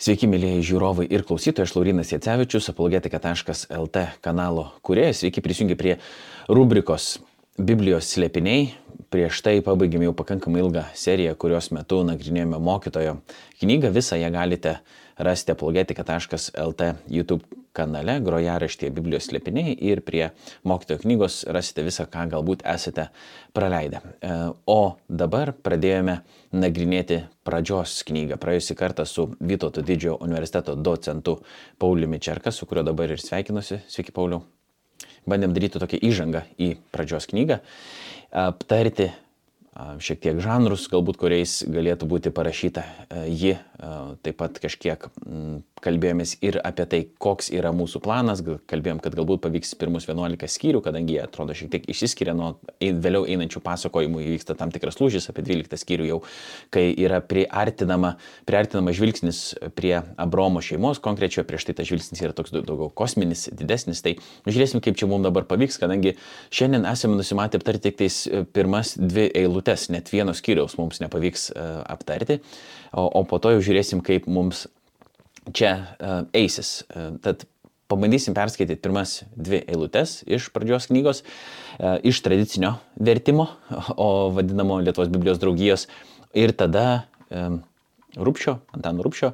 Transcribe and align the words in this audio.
Sveiki, 0.00 0.24
mėlyjeji 0.32 0.62
žiūrovai 0.64 1.04
ir 1.12 1.26
klausytojai, 1.28 1.66
aš 1.68 1.74
Laurinas 1.76 2.08
Jacevičius, 2.08 2.70
apologetika.lt 2.72 4.04
kanalo 4.24 4.62
kuriejas. 4.80 5.18
Sveiki 5.20 5.42
prisijungi 5.44 5.76
prie 5.76 5.98
rubrikos 6.48 7.18
Biblijos 7.60 8.08
slėpiniai. 8.14 8.70
Prieš 9.12 9.42
tai 9.44 9.58
pabaigėme 9.66 10.06
jau 10.06 10.14
pakankamai 10.16 10.62
ilgą 10.62 10.86
seriją, 10.96 11.34
kurios 11.36 11.68
metu 11.76 11.98
nagrinėjome 12.08 12.62
mokytojo 12.64 13.18
knygą. 13.60 13.92
Visą 13.92 14.16
ją 14.16 14.32
galite 14.32 14.78
rasti 15.20 15.52
apologetika.lt 15.52 16.86
YouTube 17.08 17.44
kanale, 17.76 18.16
grojaraštėje 18.24 18.92
Biblijos 18.94 19.28
slėpiniai 19.30 19.76
ir 19.90 20.02
prie 20.06 20.24
mokytojo 20.66 21.02
knygos 21.04 21.40
rasite 21.54 21.84
visą, 21.86 22.06
ką 22.10 22.26
galbūt 22.32 22.64
esate 22.68 23.08
praleidę. 23.56 24.00
E, 24.00 24.36
o 24.66 24.96
dabar 25.06 25.52
pradėjome 25.54 26.20
nagrinėti 26.56 27.22
pradžios 27.46 28.00
knygą. 28.08 28.40
Praėjusį 28.42 28.78
kartą 28.78 29.06
su 29.06 29.28
Vytauto 29.38 29.84
didžiojo 29.86 30.18
universiteto 30.24 30.74
docentu 30.74 31.38
Pauliumi 31.78 32.20
Čerka, 32.22 32.52
su 32.52 32.66
kuriuo 32.66 32.88
dabar 32.90 33.12
ir 33.14 33.22
sveikinuosi. 33.22 33.82
Sveiki, 33.88 34.14
Pauliu. 34.16 34.42
Bandėm 35.28 35.52
daryti 35.54 35.80
tokią 35.80 36.00
įžangą 36.10 36.46
į 36.58 36.74
pradžios 36.92 37.28
knygą, 37.30 37.60
aptarti 38.32 39.10
šiek 40.02 40.20
tiek 40.22 40.40
žanrus, 40.42 40.88
galbūt 40.90 41.20
kuriais 41.20 41.60
galėtų 41.70 42.08
būti 42.10 42.32
parašyta 42.34 42.84
ji, 43.30 43.56
taip 44.24 44.40
pat 44.40 44.58
kažkiek 44.62 45.06
kalbėjomės 45.84 46.36
ir 46.44 46.58
apie 46.64 46.86
tai, 46.90 47.00
koks 47.22 47.50
yra 47.54 47.72
mūsų 47.76 48.02
planas, 48.04 48.42
kalbėjom, 48.70 49.00
kad 49.04 49.16
galbūt 49.18 49.42
pavyks 49.44 49.74
pirmus 49.80 50.06
11 50.08 50.50
skyrių, 50.50 50.82
kadangi 50.84 51.16
jie 51.16 51.22
atrodo 51.24 51.56
šiek 51.56 51.70
tiek 51.72 51.88
išsiskiria 51.90 52.34
nuo 52.36 52.52
vėliau 52.80 53.26
einančių 53.28 53.62
pasakojimų, 53.64 54.22
įvyksta 54.26 54.56
tam 54.58 54.72
tikras 54.74 55.00
lūžis, 55.00 55.30
apie 55.32 55.44
12 55.46 55.80
skyrių 55.80 56.08
jau, 56.08 56.20
kai 56.74 56.88
yra 56.94 57.20
priartinama, 57.24 58.14
priartinama 58.48 58.94
žvilgsnis 58.96 59.42
prie 59.78 59.96
Abromo 60.20 60.62
šeimos, 60.64 61.02
konkrečioje 61.02 61.46
prieš 61.48 61.68
tai 61.68 61.76
tas 61.80 61.90
žvilgsnis 61.90 62.24
yra 62.24 62.36
toks 62.36 62.54
daugiau 62.54 62.90
kosminis, 62.94 63.48
didesnis, 63.56 64.02
tai 64.04 64.16
žiūrėsim, 64.48 64.82
kaip 64.84 64.98
čia 65.00 65.08
mums 65.10 65.26
dabar 65.26 65.46
pavyks, 65.48 65.80
kadangi 65.80 66.16
šiandien 66.54 66.88
esame 66.90 67.18
nusimatę 67.18 67.60
aptarti 67.60 67.90
tik 67.90 68.00
tais 68.00 68.22
e, 68.28 68.44
pirmas 68.44 68.94
dvi 68.98 69.28
eilutes, 69.40 69.88
net 69.92 70.10
vieno 70.12 70.34
skyriaus 70.36 70.76
mums 70.80 71.00
nepavyks 71.02 71.50
e, 71.54 71.64
aptarti, 71.90 72.40
o, 72.92 73.06
o 73.06 73.24
po 73.28 73.40
to 73.42 73.54
jau 73.56 73.64
žiūrėsim, 73.70 74.04
kaip 74.06 74.28
mums 74.30 74.66
čia 75.54 75.72
uh, 75.76 76.20
eisis. 76.36 76.82
Uh, 76.90 77.14
tad 77.22 77.46
pabandysim 77.90 78.36
perskaityti 78.36 78.80
pirmas 78.82 79.20
dvi 79.34 79.64
eilutes 79.66 80.20
iš 80.30 80.50
pradžios 80.54 80.90
knygos, 80.90 81.24
uh, 81.24 81.96
iš 82.06 82.22
tradicinio 82.22 82.76
vertimo, 82.96 83.48
o 83.96 84.30
vadinamo 84.36 84.78
Lietuvos 84.84 85.10
Biblijos 85.10 85.42
draugijos, 85.42 85.88
ir 86.36 86.54
tada 86.54 86.86
um, 87.30 87.60
Rūpščio, 88.18 88.56
Antano 88.74 89.04
Rūpščio, 89.06 89.30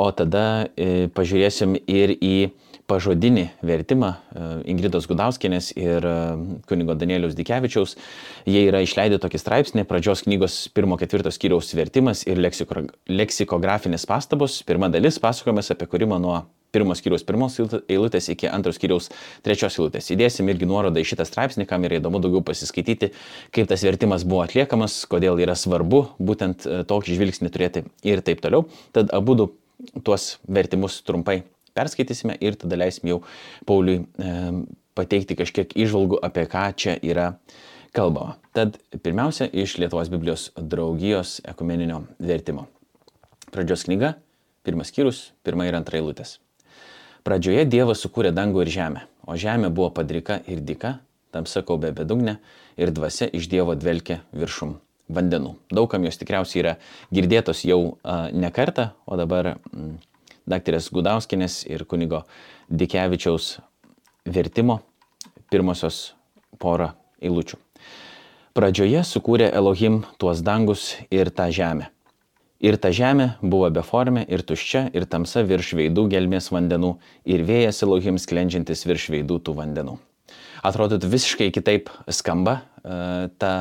o 0.00 0.04
tada 0.16 0.44
e, 0.80 1.08
pažiūrėsim 1.12 1.76
ir 1.84 2.14
į 2.16 2.36
pažodinį 2.90 3.44
vertimą 3.64 4.10
Ingridos 4.68 5.06
Gudauskienės 5.10 5.70
ir 5.78 6.04
kunigo 6.68 6.96
Danieliaus 6.98 7.36
Dikevičiaus. 7.38 7.96
Jie 8.48 8.66
yra 8.68 8.82
išleidę 8.84 9.20
tokį 9.22 9.40
straipsnį, 9.40 9.86
pradžios 9.88 10.24
knygos 10.26 10.58
pirmo 10.74 10.98
ketvirto 11.00 11.32
skyriaus 11.34 11.72
vertimas 11.76 12.26
ir 12.28 12.40
leksiko, 12.40 12.86
leksikografinės 13.08 14.04
pastabos. 14.10 14.60
Pirma 14.68 14.90
dalis 14.92 15.20
pasakojimas 15.22 15.72
apie 15.74 15.88
kūrimą 15.90 16.20
nuo 16.22 16.42
pirmos 16.74 16.98
skyriaus 17.00 17.24
pirmos 17.26 17.56
eilutės 17.60 18.28
iki 18.32 18.50
antros 18.50 18.78
skyriaus 18.80 19.10
trečios 19.46 19.78
eilutės. 19.78 20.10
Įdėsim 20.14 20.50
irgi 20.50 20.68
nuorodą 20.68 21.02
į 21.02 21.08
šitą 21.12 21.26
straipsnį, 21.28 21.68
kam 21.70 21.86
yra 21.86 22.00
įdomu 22.00 22.20
daugiau 22.24 22.42
pasiskaityti, 22.46 23.12
kaip 23.54 23.70
tas 23.70 23.86
vertimas 23.86 24.26
buvo 24.26 24.42
atliekamas, 24.44 25.04
kodėl 25.10 25.38
yra 25.44 25.56
svarbu 25.58 26.08
būtent 26.18 26.66
e, 26.66 26.82
tokį 26.90 27.18
žvilgsnį 27.20 27.54
turėti 27.54 27.86
ir 28.06 28.24
taip 28.26 28.42
toliau. 28.44 28.66
Tad 28.96 29.14
abu 29.14 29.38
tuos 30.02 30.34
vertimus 30.50 31.02
trumpai 31.06 31.42
perskaitysime 31.74 32.36
ir 32.40 32.58
tada 32.60 32.78
leisim 32.78 33.10
jau 33.10 33.20
Pauliui 33.66 34.02
e, 34.02 34.34
pateikti 34.94 35.36
kažkiek 35.38 35.74
išvalgų, 35.84 36.20
apie 36.24 36.46
ką 36.50 36.64
čia 36.78 36.96
yra 37.02 37.32
kalbama. 37.94 38.38
Tad 38.54 38.78
pirmiausia, 39.02 39.48
iš 39.50 39.78
Lietuvos 39.82 40.10
Biblijos 40.12 40.48
draugijos 40.58 41.40
ekumeninio 41.50 42.04
vertimo. 42.18 42.68
Pradžios 43.54 43.86
knyga, 43.86 44.14
pirmas 44.66 44.90
skyrius, 44.90 45.28
pirma 45.46 45.66
ir 45.68 45.76
antra 45.78 46.00
eilutės. 46.00 46.38
Pradžioje 47.24 47.64
Dievas 47.70 48.02
sukūrė 48.04 48.34
dangų 48.36 48.64
ir 48.64 48.70
žemę, 48.74 49.04
o 49.26 49.36
žemė 49.40 49.70
buvo 49.72 49.88
padrika 49.96 50.40
ir 50.50 50.60
dika, 50.60 50.98
tamsa 51.32 51.62
kaubė 51.66 51.94
bedugnė 51.96 52.36
ir 52.76 52.92
dvasia 52.94 53.30
iš 53.32 53.48
Dievo 53.50 53.76
dvelkė 53.78 54.20
viršum 54.36 54.76
vandenų. 55.14 55.54
Daugam 55.72 56.04
jos 56.06 56.18
tikriausiai 56.20 56.62
yra 56.62 56.74
girdėtos 57.14 57.64
jau 57.68 57.80
uh, 57.94 58.28
ne 58.32 58.50
kartą, 58.54 58.90
o 59.06 59.18
dabar 59.20 59.54
mm, 59.56 59.96
daktarės 60.50 60.90
Gudauskinės 60.94 61.62
ir 61.68 61.84
kunigo 61.88 62.24
Dikevičiaus 62.68 63.58
vertimo 64.24 64.80
pirmosios 65.50 66.14
porą 66.60 66.92
eilučių. 67.22 67.58
Pradžioje 68.54 69.02
sukūrė 69.02 69.48
Elohim 69.50 70.04
tuos 70.18 70.42
dangus 70.46 70.94
ir 71.10 71.30
tą 71.34 71.48
žemę. 71.50 71.90
Ir 72.64 72.78
ta 72.80 72.92
žemė 72.94 73.34
buvo 73.42 73.66
beformė 73.74 74.22
ir 74.30 74.44
tuščia, 74.46 74.86
ir 74.94 75.04
tamsa 75.10 75.42
virš 75.44 75.74
veidų 75.76 76.06
gelmės 76.12 76.48
vandenų, 76.54 76.94
ir 77.26 77.42
vėjas 77.44 77.82
Elohim 77.84 78.16
sklendžiantis 78.16 78.86
virš 78.86 79.08
veidų 79.12 79.40
tų 79.44 79.56
vandenų. 79.58 79.98
Atrodytų 80.64 81.10
visiškai 81.12 81.50
kitaip 81.52 81.90
skamba, 82.08 82.62
ta 82.84 83.52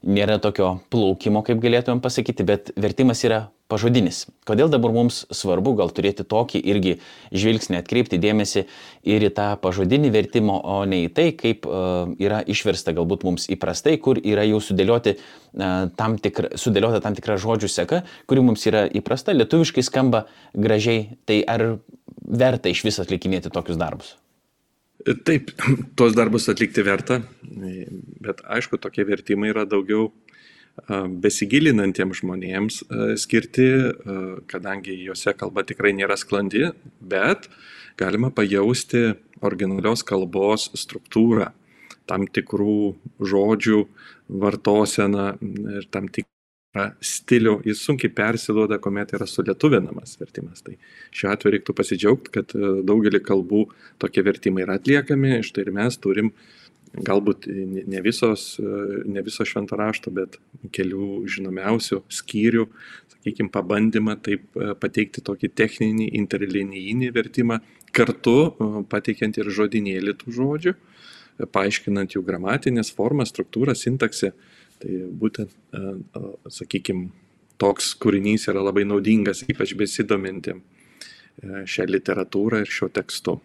nėra 0.00 0.38
tokio 0.40 0.78
plaukimo, 0.92 1.44
kaip 1.44 1.60
galėtumėm 1.60 2.00
pasakyti, 2.00 2.46
bet 2.48 2.70
vertimas 2.80 3.20
yra 3.28 3.48
pažodinis. 3.70 4.24
Kodėl 4.48 4.70
dabar 4.72 4.92
mums 4.94 5.22
svarbu 5.34 5.74
gal 5.78 5.92
turėti 5.94 6.24
tokį 6.26 6.60
irgi 6.72 6.94
žvilgsnį, 7.30 7.78
atkreipti 7.80 8.18
dėmesį 8.22 8.64
ir 9.12 9.26
į 9.28 9.32
tą 9.36 9.48
pažodinį 9.62 10.12
vertimą, 10.14 10.56
o 10.58 10.80
ne 10.90 11.04
į 11.06 11.10
tai, 11.16 11.28
kaip 11.38 11.68
uh, 11.68 12.10
yra 12.20 12.40
išversta 12.42 12.94
galbūt 12.96 13.26
mums 13.28 13.46
įprastai, 13.52 13.96
kur 14.02 14.18
yra 14.18 14.46
jau 14.48 14.62
sudėlioti, 14.64 15.16
uh, 15.16 15.86
tam 16.00 16.18
tikra, 16.22 16.54
sudėliota 16.60 17.02
tam 17.04 17.18
tikra 17.18 17.38
žodžių 17.40 17.70
seka, 17.70 18.02
kuri 18.30 18.46
mums 18.48 18.66
yra 18.70 18.86
įprasta, 18.88 19.36
lietuviškai 19.36 19.86
skamba 19.86 20.26
gražiai, 20.56 21.20
tai 21.30 21.42
ar 21.46 21.68
verta 22.20 22.72
iš 22.72 22.84
vis 22.88 23.00
atlikinėti 23.02 23.52
tokius 23.54 23.78
darbus? 23.80 24.16
Taip, 25.00 25.52
tuos 25.96 26.12
darbus 26.12 26.48
atlikti 26.52 26.82
verta, 26.84 27.20
bet 28.20 28.42
aišku, 28.44 28.76
tokie 28.80 29.06
vertimai 29.08 29.48
yra 29.54 29.64
daugiau 29.68 30.10
besigilinantiems 31.24 32.20
žmonėms 32.20 32.82
skirti, 33.20 33.68
kadangi 34.50 34.96
juose 35.06 35.32
kalba 35.36 35.64
tikrai 35.66 35.92
nėra 35.96 36.18
sklandi, 36.20 36.70
bet 37.00 37.48
galima 38.00 38.30
pajausti 38.32 39.10
originalios 39.44 40.04
kalbos 40.06 40.68
struktūrą, 40.78 41.50
tam 42.08 42.26
tikrų 42.28 42.94
žodžių 43.32 43.80
vartoseną 44.40 45.30
ir 45.78 45.88
tam 45.92 46.08
tikrą 46.12 46.39
stilių. 47.02 47.56
Jis 47.66 47.82
sunkiai 47.82 48.12
persiduoda, 48.14 48.78
kuomet 48.82 49.16
yra 49.16 49.26
sulietuvinamas 49.26 50.14
vertimas. 50.20 50.62
Tai 50.62 50.76
šiuo 51.10 51.32
atveju 51.32 51.56
reiktų 51.56 51.74
pasidžiaugti, 51.80 52.34
kad 52.38 52.54
daugelį 52.86 53.22
kalbų 53.26 53.64
tokie 54.02 54.22
vertimai 54.26 54.66
yra 54.66 54.78
atliekami, 54.78 55.40
štai 55.46 55.66
ir 55.66 55.72
mes 55.74 55.98
turim 55.98 56.30
uh, 56.30 56.48
galbūt 56.94 57.46
ne 57.86 58.00
visos, 58.02 58.56
ne 58.58 59.22
viso 59.22 59.46
švento 59.46 59.78
rašto, 59.78 60.10
bet 60.14 60.38
kelių 60.74 61.24
žinomiausių 61.30 62.02
skyrių, 62.10 62.66
sakykime, 63.14 63.50
pabandymą 63.54 64.16
taip 64.24 64.56
e, 64.56 64.72
pateikti 64.80 65.22
tokį 65.24 65.52
techninį 65.60 66.08
interlinijinį 66.18 67.10
vertimą, 67.14 67.60
kartu 67.94 68.36
e, 68.48 68.70
pateikiant 68.90 69.38
ir 69.38 69.50
žodinėlį 69.54 70.16
tų 70.22 70.34
žodžių, 70.38 70.74
e, 70.74 71.46
paaiškinant 71.46 72.16
jų 72.16 72.24
gramatinės 72.26 72.90
formas, 72.96 73.30
struktūrą, 73.34 73.76
sintaksę. 73.78 74.32
Tai 74.80 74.98
būtent, 75.20 75.52
sakykime, 76.48 77.10
toks 77.60 77.92
kūrinys 78.00 78.48
yra 78.48 78.62
labai 78.64 78.86
naudingas, 78.88 79.44
ypač 79.44 79.76
besidominti 79.76 80.56
šią 81.40 81.86
literatūrą 81.88 82.64
ir 82.64 82.70
šiuo 82.72 82.88
tekstu. 82.92 83.38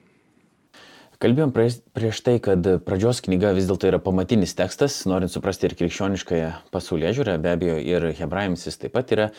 Kalbėjom 1.16 1.54
prieš 1.56 2.18
tai, 2.26 2.34
kad 2.44 2.66
pradžios 2.84 3.22
knyga 3.24 3.54
vis 3.56 3.70
dėlto 3.70 3.88
yra 3.88 4.02
pamatinis 4.04 4.52
tekstas, 4.58 4.98
norint 5.08 5.32
suprasti 5.32 5.70
ir 5.70 5.76
krikščioniškąją 5.80 6.50
pasaulyje 6.76 7.14
žiūrę, 7.16 7.38
be 7.40 7.54
abejo, 7.56 7.78
ir 7.80 8.08
hebrajams 8.18 8.66
jis 8.68 8.80
taip 8.82 8.92
pat 8.98 9.14
yra 9.16 9.30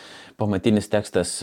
pamatinis 0.40 0.88
tekstas. 0.88 1.42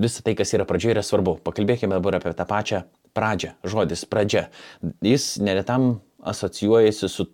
Visa 0.00 0.24
tai, 0.24 0.32
kas 0.38 0.54
yra 0.56 0.64
pradžioje, 0.68 0.96
yra 0.96 1.04
svarbu. 1.04 1.36
Pakalbėkime 1.44 1.92
dabar 1.98 2.16
apie 2.18 2.32
tą 2.36 2.48
pačią 2.48 2.82
pradžią, 3.16 3.52
žodis 3.68 4.06
pradžia. 4.08 4.46
Jis 5.04 5.34
neretam 5.44 5.98
asocijuojasi 6.24 7.12
su 7.12 7.28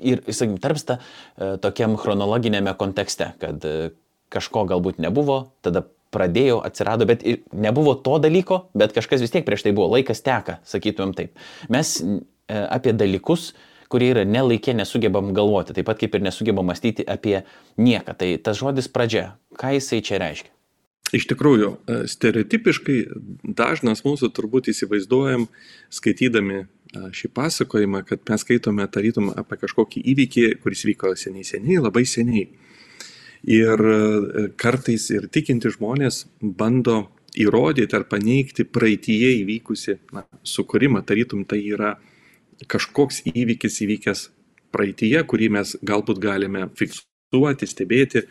ir, 0.00 0.22
sakykim, 0.28 0.56
tarpsta 0.62 0.98
e, 1.00 1.54
tokiam 1.62 1.98
chronologinėme 2.00 2.74
kontekste, 2.80 3.32
kad 3.42 3.64
e, 3.68 3.92
kažko 4.34 4.64
galbūt 4.70 5.02
nebuvo, 5.02 5.44
tada 5.64 5.84
pradėjo, 6.14 6.60
atsirado, 6.62 7.06
bet 7.10 7.24
nebuvo 7.50 7.96
to 7.98 8.18
dalyko, 8.22 8.64
bet 8.78 8.94
kažkas 8.94 9.24
vis 9.24 9.34
tiek 9.34 9.46
prieš 9.46 9.66
tai 9.66 9.74
buvo, 9.74 9.90
laikas 9.96 10.22
teka, 10.24 10.60
sakytumėm 10.68 11.14
taip. 11.18 11.46
Mes 11.74 11.96
e, 12.00 12.18
apie 12.62 12.94
dalykus, 12.96 13.52
kurie 13.92 14.10
yra 14.14 14.24
nelaikė, 14.26 14.74
nesugebam 14.78 15.32
galvoti, 15.36 15.74
taip 15.76 15.86
pat 15.90 16.00
kaip 16.00 16.16
ir 16.16 16.24
nesugebam 16.24 16.66
mąstyti 16.70 17.06
apie 17.06 17.42
nieką. 17.78 18.16
Tai 18.18 18.30
tas 18.42 18.58
žodis 18.58 18.90
pradžia, 18.90 19.34
ką 19.60 19.76
jisai 19.76 20.02
čia 20.06 20.18
reiškia? 20.22 20.50
Iš 21.14 21.28
tikrųjų, 21.30 21.68
stereotipiškai 22.10 22.96
dažnas 23.54 24.02
mūsų 24.06 24.32
turbūt 24.34 24.72
įsivaizduojam, 24.72 25.46
skaitydami 25.92 26.64
šį 26.94 27.30
pasakojimą, 27.34 28.04
kad 28.08 28.22
mes 28.30 28.44
skaitome 28.44 28.86
tarytum 28.92 29.32
apie 29.34 29.58
kažkokį 29.62 30.04
įvykį, 30.12 30.44
kuris 30.62 30.84
vyko 30.88 31.14
seniai 31.18 31.46
seniai, 31.48 31.80
labai 31.82 32.04
seniai. 32.08 32.46
Ir 33.44 33.82
kartais 34.56 35.10
ir 35.12 35.28
tikinti 35.32 35.72
žmonės 35.74 36.24
bando 36.40 37.02
įrodyti 37.36 37.96
ar 37.96 38.06
paneigti 38.08 38.64
praeitie 38.64 39.34
įvykusi 39.42 39.98
na, 40.14 40.24
sukūrimą, 40.46 41.02
tarytum 41.04 41.44
tai 41.48 41.60
yra 41.66 41.96
kažkoks 42.70 43.24
įvykis 43.28 43.80
įvykęs 43.84 44.28
praeitie, 44.74 45.16
kurį 45.28 45.50
mes 45.58 45.74
galbūt 45.82 46.22
galime 46.22 46.68
fiksuoti, 46.78 47.68
stebėti, 47.68 48.24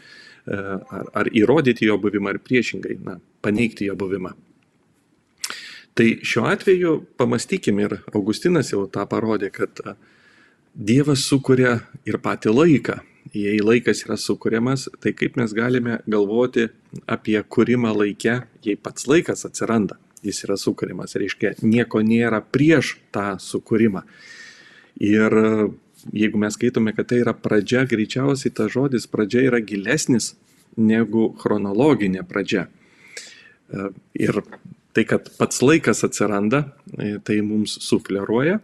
ar, 0.47 1.11
ar 1.13 1.29
įrodyti 1.31 1.87
jo 1.87 1.99
buvimą, 2.01 2.33
ar 2.33 2.41
priešingai, 2.43 2.97
na, 3.03 3.19
paneigti 3.43 3.87
jo 3.89 3.95
buvimą. 3.99 4.33
Tai 5.93 6.07
šiuo 6.25 6.47
atveju 6.49 6.93
pamastykime 7.21 7.83
ir 7.85 7.97
Augustinas 8.13 8.71
jau 8.73 8.87
tą 8.89 9.05
parodė, 9.09 9.51
kad 9.53 9.81
Dievas 10.73 11.27
sukuria 11.29 11.75
ir 12.09 12.17
patį 12.17 12.53
laiką. 12.53 12.95
Jei 13.33 13.59
laikas 13.61 14.01
yra 14.05 14.17
sukūriamas, 14.17 14.87
tai 15.01 15.13
kaip 15.17 15.37
mes 15.39 15.53
galime 15.53 15.99
galvoti 16.09 16.67
apie 17.09 17.37
kūrimą 17.41 17.93
laikę, 17.95 18.39
jei 18.65 18.75
pats 18.77 19.07
laikas 19.09 19.45
atsiranda, 19.47 19.99
jis 20.25 20.43
yra 20.47 20.57
sukūrimas, 20.59 21.15
reiškia, 21.17 21.53
nieko 21.61 22.01
nėra 22.05 22.41
prieš 22.41 22.97
tą 23.13 23.35
sukūrimą. 23.41 24.03
Ir 25.01 25.37
jeigu 26.11 26.41
mes 26.41 26.57
skaitome, 26.57 26.93
kad 26.97 27.09
tai 27.09 27.21
yra 27.23 27.33
pradžia, 27.37 27.85
greičiausiai 27.89 28.53
tas 28.53 28.73
žodis 28.73 29.07
pradžia 29.09 29.47
yra 29.47 29.61
gilesnis 29.61 30.33
negu 30.77 31.29
chronologinė 31.39 32.25
pradžia. 32.27 32.67
Ir 34.17 34.41
tai, 34.93 35.05
kad 35.09 35.29
pats 35.37 35.61
laikas 35.63 36.03
atsiranda, 36.05 36.65
e, 36.97 37.17
tai 37.25 37.41
mums 37.45 37.77
sufleruoja. 37.83 38.59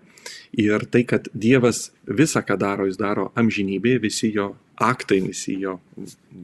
Ir 0.60 0.86
tai, 0.90 1.04
kad 1.08 1.30
Dievas 1.34 1.90
visą, 2.06 2.42
ką 2.46 2.58
daro, 2.60 2.86
jis 2.90 2.98
daro 3.00 3.30
amžinybėje, 3.38 4.02
visi 4.04 4.32
jo 4.34 4.54
aktai, 4.82 5.20
visi 5.26 5.58
jo 5.62 5.78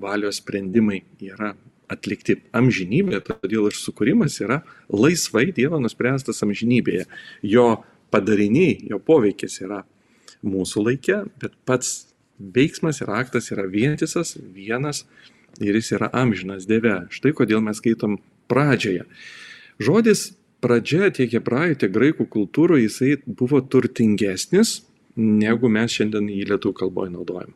valios 0.02 0.42
sprendimai 0.42 1.02
yra 1.24 1.54
atlikti 1.92 2.40
amžinybėje, 2.56 3.22
todėl 3.30 3.70
ir 3.70 3.78
sukūrimas 3.78 4.40
yra 4.42 4.62
laisvai 4.90 5.52
Dievo 5.56 5.80
nuspręstas 5.82 6.42
amžinybėje. 6.46 7.06
Jo 7.46 7.84
padariniai, 8.14 8.80
jo 8.90 9.00
poveikis 9.02 9.62
yra 9.62 9.84
mūsų 10.46 10.86
laikė, 10.90 11.22
bet 11.42 11.56
pats 11.68 12.12
veiksmas 12.40 13.02
ir 13.02 13.12
aktas 13.14 13.52
yra 13.54 13.66
vientisas, 13.70 14.36
vienas 14.38 15.06
ir 15.62 15.78
jis 15.78 15.94
yra 15.98 16.10
amžinas 16.14 16.68
Dieve. 16.70 17.06
Štai 17.14 17.34
kodėl 17.38 17.64
mes 17.64 17.80
skaitom 17.82 18.20
pradžioje. 18.52 19.06
Žodis 19.82 20.30
pradžia 20.64 21.12
tiek 21.14 21.34
hebrajų, 21.36 21.80
tiek 21.82 21.94
graikų 21.94 22.28
kultūroje 22.32 22.88
jisai 22.88 23.16
buvo 23.26 23.60
turtingesnis, 23.62 24.80
negu 25.16 25.70
mes 25.72 25.94
šiandien 25.96 26.30
į 26.32 26.46
lietuvių 26.52 26.78
kalboje 26.80 27.14
naudojam. 27.14 27.54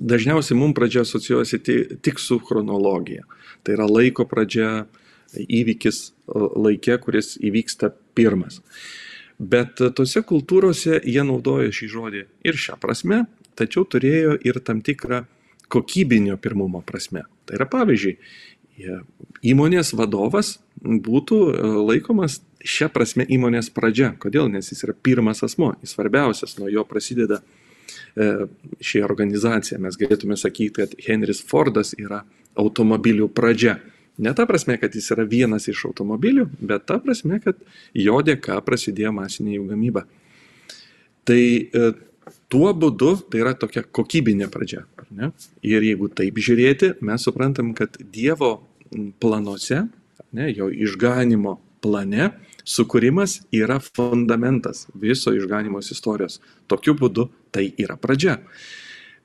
Dažniausiai 0.00 0.56
mums 0.56 0.74
pradžia 0.78 1.04
asocijuosi 1.04 1.60
tik 2.00 2.18
su 2.18 2.38
chronologija. 2.40 3.26
Tai 3.62 3.76
yra 3.76 3.86
laiko 3.90 4.24
pradžia, 4.26 4.86
įvykis 5.36 6.10
laikė, 6.26 6.96
kuris 7.02 7.36
įvyksta 7.38 7.92
pirmas. 8.16 8.60
Bet 9.38 9.80
tose 9.96 10.22
kultūrose 10.26 10.98
jie 11.04 11.22
naudojo 11.24 11.70
šį 11.72 11.90
žodį 11.92 12.24
ir 12.48 12.58
šią 12.60 12.76
prasme, 12.80 13.24
tačiau 13.56 13.86
turėjo 13.88 14.34
ir 14.44 14.60
tam 14.64 14.82
tikrą 14.84 15.22
kokybinio 15.70 16.36
pirmumo 16.40 16.82
prasme. 16.84 17.24
Tai 17.46 17.60
yra 17.60 17.68
pavyzdžiui, 17.70 18.16
įmonės 19.52 19.94
vadovas 19.96 20.58
būtų 20.82 21.38
e, 21.50 21.70
laikomas 21.90 22.40
šią 22.64 22.90
prasme 22.92 23.24
įmonės 23.28 23.70
pradžia. 23.74 24.12
Kodėl? 24.20 24.48
Nes 24.52 24.72
jis 24.72 24.84
yra 24.86 24.94
pirmas 24.94 25.42
asmo, 25.46 25.74
jis 25.82 25.94
svarbiausias, 25.96 26.56
nuo 26.60 26.68
jo 26.72 26.84
prasideda 26.88 27.40
e, 27.40 28.48
ši 28.80 29.04
organizacija. 29.06 29.80
Mes 29.82 29.98
galėtume 30.00 30.38
sakyti, 30.40 30.82
kad 30.82 30.96
Henris 31.06 31.42
Fordas 31.46 31.94
yra 31.98 32.22
automobilių 32.60 33.30
pradžia. 33.32 33.78
Ne 34.20 34.34
ta 34.36 34.44
prasme, 34.48 34.76
kad 34.80 34.94
jis 34.96 35.12
yra 35.14 35.24
vienas 35.24 35.68
iš 35.70 35.86
automobilių, 35.88 36.48
bet 36.60 36.84
ta 36.88 36.98
prasme, 37.00 37.40
kad 37.40 37.60
jo 37.96 38.20
dėka 38.24 38.58
prasidėjo 38.66 39.14
masinė 39.16 39.56
jų 39.56 39.68
gamyba. 39.70 40.04
Tai 41.28 41.40
e, 41.40 41.92
tuo 42.52 42.72
būdu 42.76 43.14
tai 43.30 43.44
yra 43.44 43.54
tokia 43.56 43.84
kokybinė 43.84 44.50
pradžia. 44.52 44.84
Ir 45.66 45.86
jeigu 45.86 46.10
taip 46.12 46.36
žiūrėti, 46.38 46.94
mes 47.06 47.24
suprantam, 47.24 47.72
kad 47.76 47.96
Dievo 48.12 48.60
planuose, 49.22 49.86
ne, 50.36 50.50
jo 50.52 50.70
išganimo 50.70 51.58
plane, 51.80 52.30
sukūrimas 52.68 53.40
yra 53.56 53.80
fundamentas 53.80 54.86
viso 54.94 55.32
išganimos 55.34 55.90
istorijos. 55.94 56.40
Tokiu 56.68 56.94
būdu 56.98 57.30
tai 57.50 57.70
yra 57.80 57.96
pradžia 58.00 58.38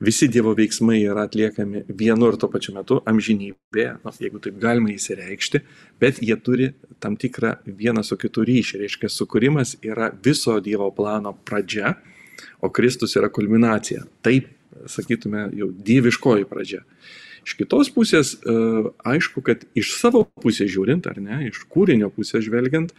visi 0.00 0.28
Dievo 0.28 0.54
veiksmai 0.54 1.00
yra 1.04 1.24
atliekami 1.26 1.84
vienu 1.88 2.28
ir 2.30 2.36
tuo 2.40 2.50
pačiu 2.52 2.74
metu 2.76 2.98
amžinybėje, 3.08 3.92
nu, 4.04 4.12
jeigu 4.20 4.40
taip 4.44 4.58
galima 4.60 4.92
įsireikšti, 4.92 5.62
bet 6.00 6.20
jie 6.22 6.36
turi 6.36 6.70
tam 7.00 7.16
tikrą 7.16 7.56
vieną 7.66 8.04
su 8.04 8.18
kitu 8.20 8.44
ryšį. 8.46 8.82
Reiškia, 8.84 9.10
sukūrimas 9.12 9.76
yra 9.84 10.10
viso 10.24 10.58
Dievo 10.60 10.90
plano 10.96 11.32
pradžia, 11.48 11.96
o 12.60 12.70
Kristus 12.70 13.16
yra 13.16 13.30
kulminacija. 13.32 14.04
Taip, 14.24 14.50
sakytume, 14.92 15.48
jau 15.56 15.70
dieviškoji 15.72 16.48
pradžia. 16.50 16.82
Iš 17.46 17.54
kitos 17.60 17.92
pusės, 17.94 18.34
e, 18.34 18.56
aišku, 19.06 19.42
kad 19.46 19.62
iš 19.78 19.92
savo 20.00 20.24
pusės 20.42 20.72
žiūrint, 20.72 21.06
ar 21.06 21.20
ne, 21.22 21.44
iš 21.46 21.62
kūrinio 21.70 22.10
pusės 22.10 22.44
žvelgiant, 22.48 22.90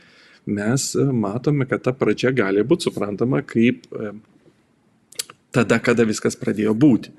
mes 0.47 0.85
matome, 1.11 1.67
kad 1.67 1.83
ta 1.83 1.91
pradžia 1.91 2.31
gali 2.31 2.63
būti 2.63 2.88
suprantama 2.88 3.41
kaip 3.44 3.83
e, 3.91 4.13
tada, 5.51 5.81
kada 5.83 6.07
viskas 6.07 6.39
pradėjo 6.39 6.71
būti. 6.77 7.11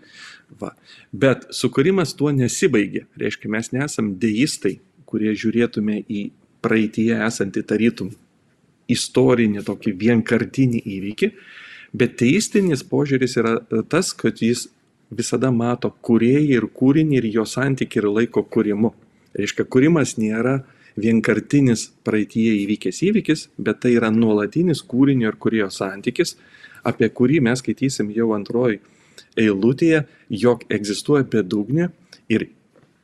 Va. 0.61 0.73
Bet 1.13 1.51
sukūrimas 1.53 2.15
tuo 2.17 2.33
nesibaigė. 2.33 3.05
Reiškia, 3.21 3.51
mes 3.53 3.69
nesam 3.77 4.15
deistai, 4.21 4.79
kurie 5.09 5.35
žiūrėtume 5.37 6.01
į 6.09 6.31
praeitie 6.65 7.13
esantį 7.13 7.65
tarytum 7.69 8.15
istorinį 8.89 9.65
tokį 9.67 9.93
vienkartinį 10.01 10.81
įvykį, 10.97 11.29
bet 11.99 12.17
teistinis 12.21 12.85
požiūris 12.89 13.37
yra 13.41 13.59
tas, 13.93 14.15
kad 14.17 14.41
jis 14.41 14.71
visada 15.11 15.51
mato 15.55 15.91
kuriejį 16.05 16.57
ir 16.57 16.67
kūrinį 16.75 17.21
ir 17.21 17.29
jo 17.39 17.45
santykį 17.49 18.03
ir 18.03 18.09
laiko 18.09 18.43
kūrimu. 18.45 18.93
Reiškia, 19.39 19.65
kūrimas 19.65 20.17
nėra 20.21 20.61
vienkartinis 20.99 21.89
praeitie 22.05 22.51
įvykęs 22.65 23.03
įvykis, 23.07 23.49
bet 23.59 23.83
tai 23.85 23.95
yra 23.97 24.11
nuolatinis 24.15 24.83
kūrinio 24.83 25.31
ir 25.31 25.39
kurėjo 25.41 25.71
santykis, 25.73 26.37
apie 26.87 27.09
kurį 27.09 27.43
mes 27.47 27.63
skaitysim 27.63 28.11
jau 28.15 28.33
antroji 28.37 28.81
eilutėje, 29.39 30.05
jog 30.31 30.65
egzistuoja 30.73 31.27
bedugnė 31.31 31.91
ir 32.33 32.49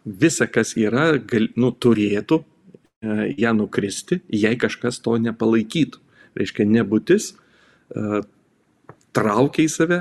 visa, 0.04 0.46
kas 0.46 0.74
yra, 0.80 1.14
gal, 1.18 1.48
nu, 1.56 1.70
turėtų 1.72 2.40
e, 2.40 3.34
ją 3.40 3.54
nukristi, 3.56 4.20
jei 4.28 4.58
kažkas 4.60 5.00
to 5.04 5.16
nepalaikytų. 5.22 6.02
Reiškia, 6.34 6.66
nebūtis 6.66 7.30
e, 7.32 8.22
traukia 9.14 9.64
į 9.64 9.70
save 9.70 10.00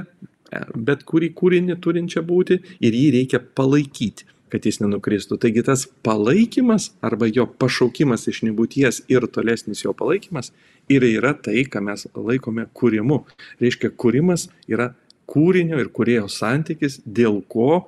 bet 0.75 1.03
kurį 1.09 1.33
kūrinį 1.37 1.79
turinčią 1.83 2.23
būti 2.27 2.59
ir 2.79 2.99
jį 2.99 3.09
reikia 3.17 3.41
palaikyti 3.41 4.29
kad 4.53 4.67
jis 4.67 4.77
nenukristų. 4.83 5.39
Taigi 5.41 5.63
tas 5.65 5.87
palaikymas 6.05 6.91
arba 7.01 7.25
jo 7.25 7.47
pašaukimas 7.57 8.27
iš 8.29 8.43
nebūties 8.45 9.01
ir 9.09 9.25
tolesnis 9.33 9.81
jo 9.81 9.95
palaikymas 9.97 10.51
ir 10.93 11.05
yra 11.07 11.33
tai, 11.33 11.63
ką 11.65 11.81
mes 11.87 12.05
laikome 12.13 12.67
kūrimu. 12.77 13.23
Reiškia, 13.63 13.89
kūrimas 13.97 14.51
yra 14.69 14.91
kūrinio 15.29 15.79
ir 15.81 15.89
kurėjo 15.95 16.27
santykis, 16.29 16.99
dėl 17.01 17.41
ko 17.49 17.87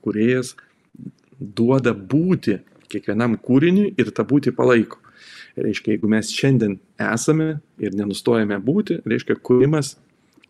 kuriejas 0.00 0.54
duoda 1.38 1.92
būti 1.92 2.56
kiekvienam 2.88 3.36
kūriniui 3.44 3.92
ir 4.00 4.08
tą 4.16 4.24
būti 4.24 4.54
palaiko. 4.56 5.02
Reiškia, 5.58 5.96
jeigu 5.96 6.08
mes 6.08 6.32
šiandien 6.32 6.78
esame 7.02 7.58
ir 7.82 7.94
nenustojame 7.98 8.56
būti, 8.64 9.02
reiškia, 9.04 9.36
kūrimas 9.44 9.96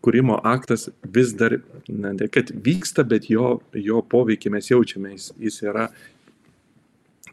kūrimo 0.05 0.37
aktas 0.47 0.87
vis 1.03 1.33
dar, 1.37 1.57
ne 1.87 2.29
kad 2.31 2.53
vyksta, 2.65 3.03
bet 3.07 3.27
jo, 3.31 3.59
jo 3.75 4.01
poveikį 4.01 4.53
mes 4.55 4.71
jaučiame, 4.71 5.13
jis, 5.15 5.31
jis 5.39 5.61
yra 5.65 5.89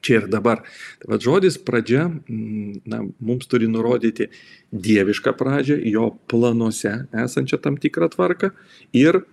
čia 0.06 0.20
ir 0.20 0.28
dabar. 0.30 0.62
Tai 1.00 1.12
vad 1.14 1.24
žodis 1.24 1.58
pradžia, 1.58 2.06
mm, 2.08 2.82
na, 2.86 3.02
mums 3.20 3.48
turi 3.50 3.68
nurodyti 3.70 4.30
dievišką 4.72 5.34
pradžią, 5.38 5.78
jo 5.90 6.10
planuose 6.30 6.94
esančią 7.24 7.60
tam 7.62 7.78
tikrą 7.80 8.10
tvarką 8.14 8.52
ir 8.96 9.24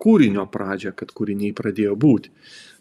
kūrinio 0.00 0.46
pradžią, 0.50 0.94
kad 0.96 1.10
kūriniai 1.16 1.54
pradėjo 1.56 1.96
būti. 1.98 2.30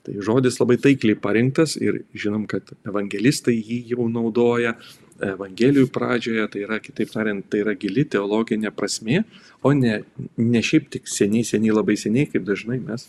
Tai 0.05 0.15
žodis 0.23 0.59
labai 0.61 0.77
taikliai 0.81 1.17
parinktas 1.19 1.75
ir 1.77 2.03
žinom, 2.15 2.45
kad 2.49 2.69
evangelistai 2.87 3.57
jį 3.57 3.81
jau 3.93 4.07
naudoja, 4.11 4.77
Evangelijų 5.25 5.89
pradžioje, 5.93 6.45
tai 6.53 6.63
yra, 6.65 6.79
kitaip 6.83 7.11
tariant, 7.11 7.45
tai 7.51 7.63
yra 7.63 7.75
gili 7.79 8.05
teologinė 8.07 8.71
prasme, 8.75 9.23
o 9.65 9.73
ne, 9.75 10.01
ne 10.37 10.61
šiaip 10.63 10.89
tik 10.93 11.09
seniai, 11.11 11.45
seniai, 11.47 11.75
labai 11.75 11.97
seniai, 11.99 12.29
kaip 12.31 12.45
dažnai 12.47 12.79
mes 12.81 13.07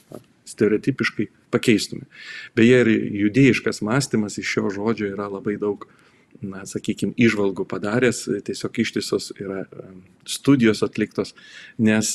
stereotipiškai 0.50 1.28
pakeistume. 1.54 2.06
Beje, 2.58 2.82
ir 2.82 2.92
judėjiškas 3.24 3.82
mąstymas 3.86 4.38
iš 4.40 4.54
šio 4.56 4.70
žodžio 4.74 5.12
yra 5.12 5.28
labai 5.30 5.56
daug, 5.60 5.86
na, 6.42 6.64
sakykime, 6.66 7.14
išvalgų 7.20 7.66
padaręs, 7.70 8.24
tiesiog 8.46 8.80
ištisos 8.84 9.30
yra 9.38 9.64
studijos 10.28 10.82
atliktos, 10.86 11.34
nes 11.78 12.14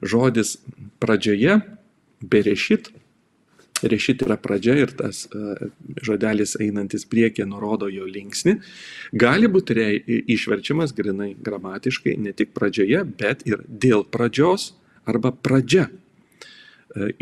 žodis 0.00 0.56
pradžioje, 1.02 1.60
berešit, 2.20 2.90
Rešit 3.82 4.24
yra 4.26 4.36
pradžia 4.36 4.74
ir 4.82 4.92
tas 4.96 5.22
žodelis 6.04 6.56
einantis 6.60 7.06
priekį 7.08 7.46
nurodo 7.48 7.88
jo 7.88 8.04
linksnį. 8.04 8.58
Gali 9.16 9.48
būti 9.48 9.76
rei, 9.78 9.96
išverčiamas 10.34 10.92
grinai 10.96 11.32
gramatiškai 11.40 12.18
ne 12.20 12.34
tik 12.36 12.52
pradžioje, 12.56 13.02
bet 13.20 13.46
ir 13.48 13.64
dėl 13.66 14.04
pradžios 14.04 14.74
arba 15.08 15.32
pradžia. 15.32 15.88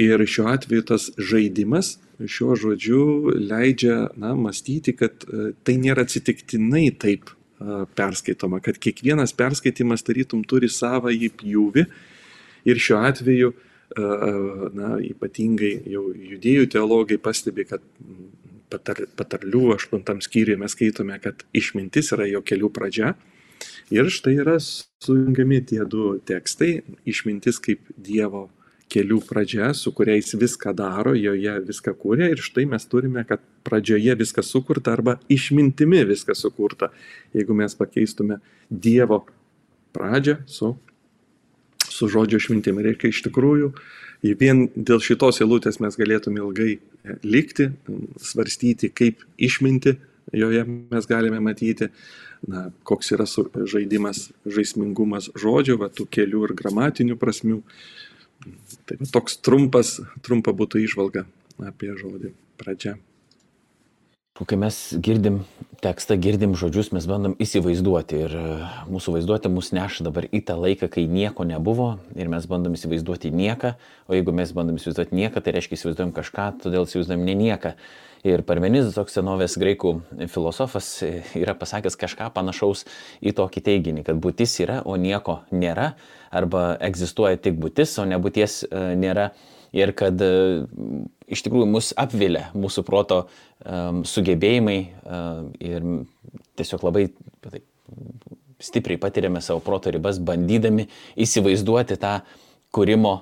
Ir 0.01 0.25
šiuo 0.25 0.49
atveju 0.51 0.87
tas 0.91 1.11
žaidimas 1.21 1.99
šiuo 2.19 2.57
žodžiu 2.59 3.03
leidžia 3.39 4.09
na, 4.19 4.33
mąstyti, 4.35 4.95
kad 4.99 5.23
tai 5.63 5.77
nėra 5.79 6.03
atsitiktinai 6.07 6.89
taip 6.99 7.31
perskaitoma, 7.99 8.61
kad 8.63 8.79
kiekvienas 8.79 9.35
perskaitimas 9.37 10.05
tarytum 10.07 10.45
turi 10.47 10.71
savo 10.71 11.13
įpjūvį 11.15 11.85
ir 12.69 12.83
šiuo 12.83 13.01
atveju 13.07 13.53
na, 13.97 14.97
ypatingai 15.01 15.73
jau 15.89 16.11
judėjų 16.13 16.69
teologai 16.75 17.19
pastebi, 17.23 17.65
kad 17.69 17.85
patar, 18.71 19.07
patarlių 19.17 19.75
aštuntam 19.77 20.21
skyriui 20.25 20.59
mes 20.61 20.75
skaitome, 20.77 21.17
kad 21.23 21.45
išmintis 21.57 22.13
yra 22.17 22.29
jo 22.29 22.43
kelių 22.45 22.71
pradžia. 22.75 23.15
Ir 23.91 24.11
štai 24.13 24.37
yra 24.43 24.59
sujungiami 24.61 25.63
tie 25.65 25.81
du 25.89 26.19
tekstai- 26.21 26.83
išmintis 27.13 27.59
kaip 27.59 27.81
Dievo 27.97 28.51
kelių 28.89 29.21
pradžia, 29.29 29.75
su 29.75 29.93
kuriais 29.93 30.35
viską 30.35 30.75
daro, 30.77 31.15
joje 31.17 31.55
viską 31.69 31.95
kūrė 31.97 32.31
ir 32.33 32.37
štai 32.37 32.67
mes 32.69 32.85
turime, 32.87 33.25
kad 33.27 33.41
pradžioje 33.65 34.17
viskas 34.17 34.49
sukurta 34.49 34.93
arba 34.93 35.19
išmintimi 35.29 36.05
viskas 36.09 36.41
sukurta. 36.45 36.91
Jeigu 37.35 37.55
mes 37.55 37.75
pakeistume 37.75 38.41
Dievo 38.71 39.27
pradžią 39.93 40.39
su, 40.47 40.77
su 41.99 42.09
žodžio 42.13 42.41
išmintimi. 42.41 42.85
Reikia 42.87 43.11
iš 43.11 43.25
tikrųjų, 43.27 43.73
vien 44.39 44.67
dėl 44.75 45.03
šitos 45.05 45.43
eilutės 45.43 45.81
mes 45.83 45.99
galėtume 45.99 46.43
ilgai 46.43 46.77
e, 46.79 47.19
likti, 47.27 47.73
svarstyti, 48.23 48.93
kaip 48.95 49.27
išminti 49.37 49.99
joje 50.33 50.65
mes 50.65 51.07
galime 51.07 51.41
matyti, 51.41 51.89
na, 52.47 52.69
koks 52.87 53.13
yra 53.17 53.27
žaidimas, 53.67 54.29
žaismingumas 54.47 55.31
žodžio, 55.39 55.79
va, 55.81 55.91
tų 55.91 56.09
kelių 56.13 56.45
ir 56.49 56.55
gramatinių 56.59 57.19
prasmių. 57.19 57.63
Tai 58.87 59.01
va, 59.01 59.11
toks 59.13 59.41
trumpas, 59.43 59.99
trumpa 60.23 60.55
būtų 60.55 60.85
išvalga 60.85 61.27
apie 61.59 61.95
žodį 61.99 62.35
pradžia. 62.61 62.99
Kai 64.39 64.55
mes 64.55 64.77
girdim 65.03 65.41
tekstą, 65.83 66.15
girdim 66.15 66.53
žodžius, 66.55 66.93
mes 66.95 67.07
bandom 67.11 67.33
įsivaizduoti 67.43 68.21
ir 68.23 68.35
e, 68.39 68.43
mūsų 68.87 69.17
vaizduotė 69.17 69.51
mus 69.51 69.73
neša 69.75 70.07
dabar 70.07 70.29
į 70.31 70.45
tą 70.47 70.55
laiką, 70.59 70.87
kai 70.95 71.09
nieko 71.11 71.43
nebuvo 71.47 71.89
ir 72.15 72.31
mes 72.31 72.47
bandom 72.51 72.77
įsivaizduoti 72.79 73.33
nieką, 73.35 73.73
o 74.07 74.15
jeigu 74.15 74.35
mes 74.39 74.53
bandom 74.55 74.79
įsivaizduoti 74.79 75.19
nieką, 75.19 75.43
tai 75.43 75.57
reiškia 75.57 75.75
įsivaizduojam 75.81 76.15
kažką, 76.15 76.47
todėl 76.63 76.87
įsivaizduojam 76.87 77.27
ne 77.27 77.35
nieką. 77.41 77.75
Ir 78.27 78.43
Parmenizas, 78.47 78.95
toks 78.95 79.19
senovės 79.19 79.59
graikų 79.59 79.97
filosofas, 80.31 80.93
e, 81.03 81.25
yra 81.43 81.59
pasakęs 81.59 81.99
kažką 81.99 82.31
panašaus 82.35 82.87
į 83.19 83.35
tokį 83.43 83.67
teiginį, 83.73 84.07
kad 84.07 84.23
būtis 84.23 84.55
yra, 84.63 84.85
o 84.87 84.95
nieko 84.95 85.41
nėra, 85.51 85.97
arba 86.31 86.77
egzistuoja 86.79 87.43
tik 87.43 87.59
būtis, 87.59 87.99
o 87.99 88.07
nebūties 88.07 88.61
e, 88.71 88.89
nėra 89.03 89.33
ir 89.75 89.95
kad 89.99 90.23
iš 91.29 91.45
tikrųjų 91.47 91.69
mus 91.71 91.93
apvilia 91.99 92.49
mūsų 92.57 92.85
proto 92.89 93.25
um, 93.25 94.03
sugebėjimai 94.09 94.79
um, 94.85 95.51
ir 95.61 95.85
tiesiog 96.59 96.87
labai 96.89 97.09
tai, 97.45 97.63
stipriai 98.59 98.99
patiriame 99.01 99.43
savo 99.45 99.63
proto 99.65 99.93
ribas, 99.95 100.19
bandydami 100.19 100.89
įsivaizduoti 101.21 101.99
tą 102.01 102.19
kūrimo 102.75 103.15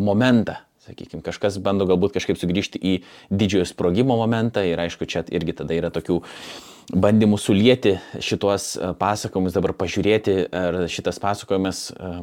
momentą. 0.00 0.56
Sakykime, 0.88 1.20
kažkas 1.22 1.58
bando 1.60 1.84
galbūt 1.88 2.14
kažkaip 2.16 2.38
sugrįžti 2.40 2.80
į 2.80 2.94
didžiojo 3.28 3.66
sprogimo 3.68 4.16
momentą 4.16 4.64
ir 4.64 4.80
aišku, 4.80 5.04
čia 5.10 5.20
irgi 5.28 5.58
tada 5.60 5.76
yra 5.76 5.90
tokių 5.92 6.22
bandymų 6.96 7.36
sulieti 7.36 7.98
šitos 8.24 8.70
pasakojimus, 8.98 9.52
dabar 9.52 9.74
pažiūrėti, 9.76 10.38
ar 10.48 10.80
šitas 10.88 11.20
pasakojimas 11.20 11.82
uh, 11.92 12.22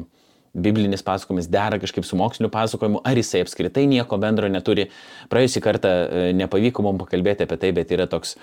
biblinis 0.56 1.04
pasakojimas 1.06 1.48
dera 1.52 1.78
kažkaip 1.82 2.04
su 2.04 2.16
moksliniu 2.16 2.50
pasakojimu, 2.52 3.02
ar 3.04 3.18
jisai 3.20 3.44
apskritai 3.44 3.86
nieko 3.90 4.18
bendro 4.20 4.48
neturi. 4.52 4.88
Praėjusį 5.32 5.62
kartą 5.64 5.92
e, 5.92 6.24
nepavyko 6.36 6.84
mums 6.86 7.04
pakalbėti 7.04 7.46
apie 7.46 7.60
tai, 7.60 7.72
bet 7.76 7.92
yra 7.92 8.08
toks 8.10 8.36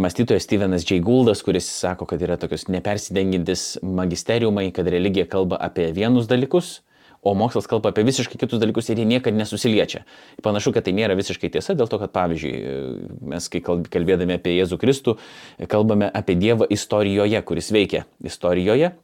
mąstytojas 0.00 0.46
Stevenas 0.46 0.86
J. 0.86 1.00
Gouldas, 1.04 1.42
kuris 1.44 1.68
sako, 1.68 2.06
kad 2.08 2.22
yra 2.22 2.38
tokius 2.40 2.68
nepersidengintis 2.70 3.74
magisteriumai, 3.82 4.70
kad 4.74 4.88
religija 4.88 5.26
kalba 5.28 5.58
apie 5.60 5.90
vienus 5.96 6.30
dalykus, 6.30 6.78
o 7.22 7.34
mokslas 7.36 7.66
kalba 7.68 7.90
apie 7.92 8.04
visiškai 8.06 8.38
kitus 8.40 8.62
dalykus 8.62 8.88
ir 8.88 9.02
jie 9.02 9.04
niekada 9.08 9.36
nesusiliečia. 9.36 10.06
Panašu, 10.44 10.72
kad 10.72 10.86
tai 10.86 10.94
nėra 10.96 11.18
visiškai 11.18 11.50
tiesa, 11.52 11.76
dėl 11.76 11.90
to, 11.90 11.98
kad 12.00 12.14
pavyzdžiui, 12.14 12.54
mes 13.34 13.50
kai 13.52 13.60
kalbėdami 13.66 14.38
apie 14.38 14.56
Jėzų 14.56 14.80
Kristų, 14.80 15.18
kalbame 15.68 16.08
apie 16.08 16.38
Dievą 16.40 16.70
istorijoje, 16.72 17.42
kuris 17.44 17.68
veikia 17.76 18.06
istorijoje, 18.24 18.94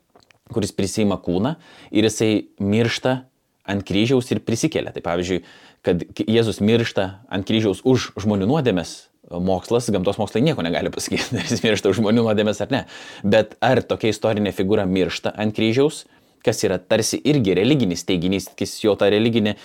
kuris 0.53 0.75
prisima 0.77 1.19
kūną 1.23 1.57
ir 1.91 2.07
jisai 2.07 2.31
miršta 2.63 3.19
ant 3.67 3.83
kryžiaus 3.87 4.31
ir 4.31 4.43
prisikelia. 4.47 4.93
Tai 4.95 5.03
pavyzdžiui, 5.05 5.43
kad 5.87 6.03
Jėzus 6.23 6.63
miršta 6.63 7.09
ant 7.33 7.47
kryžiaus 7.49 7.83
už 7.87 8.13
žmonių 8.23 8.49
nuodėmės, 8.51 8.97
mokslas, 9.27 9.89
gamtos 9.91 10.21
mokslai 10.21 10.45
nieko 10.47 10.63
negali 10.63 10.93
pasakyti, 10.95 11.35
ar 11.41 11.51
jis 11.51 11.65
miršta 11.65 11.91
už 11.91 12.01
žmonių 12.01 12.27
nuodėmės 12.27 12.63
ar 12.63 12.73
ne. 12.75 12.85
Bet 13.27 13.57
ar 13.65 13.83
tokia 13.83 14.13
istorinė 14.15 14.55
figūra 14.55 14.87
miršta 14.87 15.35
ant 15.35 15.57
kryžiaus, 15.57 16.05
kas 16.47 16.63
yra 16.67 16.79
tarsi 16.79 17.19
irgi 17.27 17.57
religinis 17.59 18.07
teiginys, 18.07 18.49
kas 18.59 18.77
jo 18.85 18.95
ta 18.99 19.11
religinė 19.13 19.57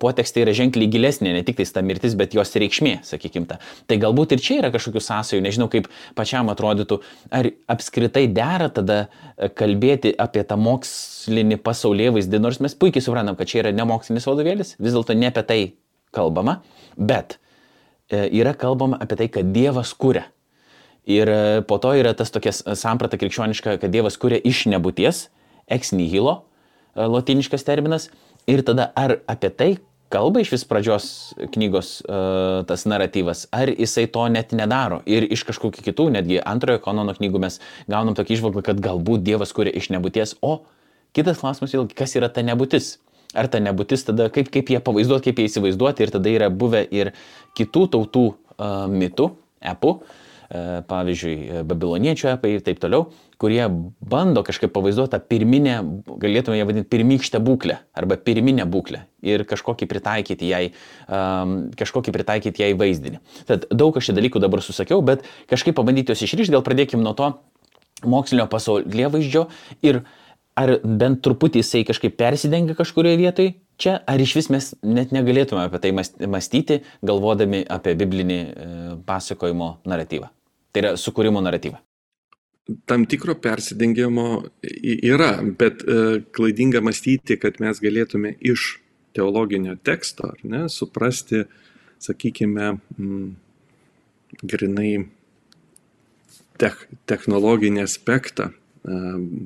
potekstė 0.00 0.42
yra 0.44 0.54
ženkliai 0.56 0.90
gilesnė, 0.90 1.32
ne 1.36 1.44
tik 1.46 1.60
tai 1.60 1.68
ta 1.78 1.84
mirtis, 1.86 2.16
bet 2.18 2.34
jos 2.36 2.54
reikšmė, 2.58 2.96
sakykime. 3.06 3.46
Ta. 3.50 3.60
Tai 3.86 4.00
galbūt 4.02 4.34
ir 4.34 4.42
čia 4.42 4.58
yra 4.60 4.72
kažkokių 4.74 5.02
sąsajų, 5.04 5.42
nežinau 5.44 5.70
kaip 5.72 5.88
pačiam 6.18 6.50
atrodytų, 6.52 7.00
ar 7.30 7.50
apskritai 7.72 8.26
dera 8.32 8.70
tada 8.72 9.06
kalbėti 9.56 10.14
apie 10.18 10.44
tą 10.48 10.58
mokslinį 10.60 11.60
pasaulyje 11.64 12.14
vaizdį, 12.16 12.40
nors 12.42 12.62
mes 12.64 12.76
puikiai 12.78 13.04
suprantam, 13.04 13.36
kad 13.38 13.50
čia 13.50 13.62
yra 13.64 13.74
nemokslinis 13.76 14.26
vadovėlis, 14.28 14.76
vis 14.80 14.96
dėlto 14.96 15.16
ne 15.18 15.28
apie 15.30 15.44
tai 15.46 15.60
kalbama, 16.16 16.60
bet 16.96 17.36
e, 18.08 18.26
yra 18.40 18.54
kalbama 18.56 18.98
apie 19.02 19.20
tai, 19.20 19.28
kad 19.32 19.52
Dievas 19.54 19.92
kūrė. 19.98 20.24
Ir 21.06 21.30
e, 21.30 21.40
po 21.68 21.78
to 21.82 21.92
yra 21.98 22.14
tas 22.18 22.32
tokia 22.34 22.54
samprata 22.54 23.20
krikščioniška, 23.20 23.76
kad 23.82 23.92
Dievas 23.92 24.16
kūrė 24.20 24.40
iš 24.40 24.64
nebūties 24.72 25.26
ex 25.68 25.92
nihilo, 25.92 26.42
e, 26.94 27.04
lotiniškas 27.06 27.66
terminas. 27.66 28.10
Ir 28.46 28.62
tada 28.62 28.92
ar 28.94 29.18
apie 29.26 29.50
tai 29.50 29.70
kalba 30.12 30.40
iš 30.40 30.52
vis 30.54 30.64
pradžios 30.64 31.06
knygos 31.50 31.88
uh, 32.06 32.62
tas 32.68 32.84
naratyvas, 32.86 33.48
ar 33.50 33.72
jisai 33.72 34.04
to 34.06 34.22
net 34.30 34.52
nedaro. 34.54 35.00
Ir 35.02 35.26
iš 35.34 35.42
kažkokių 35.48 35.82
kitų, 35.82 36.06
netgi 36.14 36.38
antrojo 36.38 36.78
kanono 36.84 37.16
knygų 37.16 37.40
mes 37.42 37.58
gaunam 37.90 38.14
tokį 38.14 38.36
išvalgą, 38.36 38.62
kad 38.68 38.82
galbūt 38.84 39.24
Dievas 39.26 39.50
kuria 39.56 39.72
iš 39.74 39.90
nebūties, 39.90 40.36
o 40.46 40.60
kitas 41.16 41.42
klausimas 41.42 41.74
vėlgi, 41.74 41.98
kas 41.98 42.14
yra 42.14 42.30
ta 42.30 42.46
nebūtis. 42.46 43.00
Ar 43.34 43.50
ta 43.50 43.58
nebūtis 43.58 44.06
tada, 44.06 44.28
kaip, 44.30 44.52
kaip 44.54 44.70
jie 44.70 44.78
pavaizduoti, 44.80 45.32
kaip 45.32 45.42
jie 45.42 45.50
įsivaizduoti 45.50 46.06
ir 46.06 46.14
tada 46.14 46.30
yra 46.30 46.52
buvę 46.54 46.84
ir 46.94 47.10
kitų 47.58 47.88
tautų 47.96 48.28
uh, 48.30 48.86
mitų, 48.86 49.32
epų, 49.74 49.90
uh, 49.98 50.06
E, 50.06 50.25
pavyzdžiui, 50.86 51.34
e, 51.34 51.62
babiloniečių 51.66 52.28
epai 52.34 52.52
ir 52.56 52.64
taip 52.66 52.78
toliau, 52.82 53.08
kurie 53.42 53.64
bando 54.00 54.44
kažkaip 54.46 54.72
pavaizduoti 54.74 55.16
tą 55.16 55.20
pirminę, 55.32 55.78
galėtume 56.22 56.58
ją 56.58 56.68
vadinti 56.68 56.90
pirmykštę 56.92 57.40
būklę 57.42 57.78
arba 57.98 58.18
pirminę 58.20 58.66
būklę 58.70 59.02
ir 59.26 59.42
kažkokį 59.48 59.88
pritaikyti 59.90 60.52
jai, 60.52 60.62
um, 61.10 61.56
kažkokį 61.76 62.14
pritaikyti 62.14 62.62
jai 62.62 62.72
vaizdinį. 62.78 63.18
Tad 63.50 63.66
daug 63.74 63.98
aš 63.98 64.12
čia 64.12 64.16
dalykų 64.16 64.42
dabar 64.44 64.62
susakiau, 64.62 65.02
bet 65.02 65.26
kažkaip 65.50 65.74
pabandyti 65.76 66.14
juos 66.14 66.22
išrišti, 66.22 66.54
gal 66.54 66.62
pradėkim 66.66 67.02
nuo 67.02 67.16
to 67.18 67.32
mokslinio 68.06 68.46
pasaulio 68.52 69.10
vaizdžio 69.10 69.48
ir 69.82 70.04
ar 70.56 70.78
bent 70.84 71.24
truputį 71.26 71.64
jisai 71.64 71.82
kažkaip 71.88 72.16
persidengia 72.16 72.78
kažkurioje 72.78 73.18
vietoje 73.20 73.54
čia, 73.80 73.98
ar 74.06 74.20
iš 74.20 74.34
vis 74.38 74.48
mes 74.52 74.70
net 74.84 75.12
negalėtume 75.14 75.66
apie 75.66 75.80
tai 75.82 75.92
mąstyti, 75.94 76.80
galvodami 77.06 77.62
apie 77.68 77.96
biblinį 77.98 78.38
e, 78.38 78.70
pasakojimo 79.08 79.70
naratyvą. 79.88 80.30
Tai 80.72 80.82
yra 80.84 80.94
sukūrimo 81.00 81.42
naratyvą. 81.44 81.80
Tam 82.90 83.04
tikro 83.06 83.36
persidengimo 83.38 84.26
yra, 84.82 85.36
bet 85.58 85.84
e, 85.86 86.20
klaidinga 86.34 86.82
mąstyti, 86.82 87.38
kad 87.38 87.60
mes 87.62 87.80
galėtume 87.82 88.34
iš 88.42 88.76
teologinio 89.16 89.76
teksto, 89.86 90.34
ne, 90.44 90.66
suprasti, 90.72 91.44
sakykime, 92.02 92.72
m, 92.98 93.28
grinai 94.42 95.06
tech, 96.60 96.82
technologinį 97.08 97.84
aspektą 97.86 98.50
e, 98.50 98.54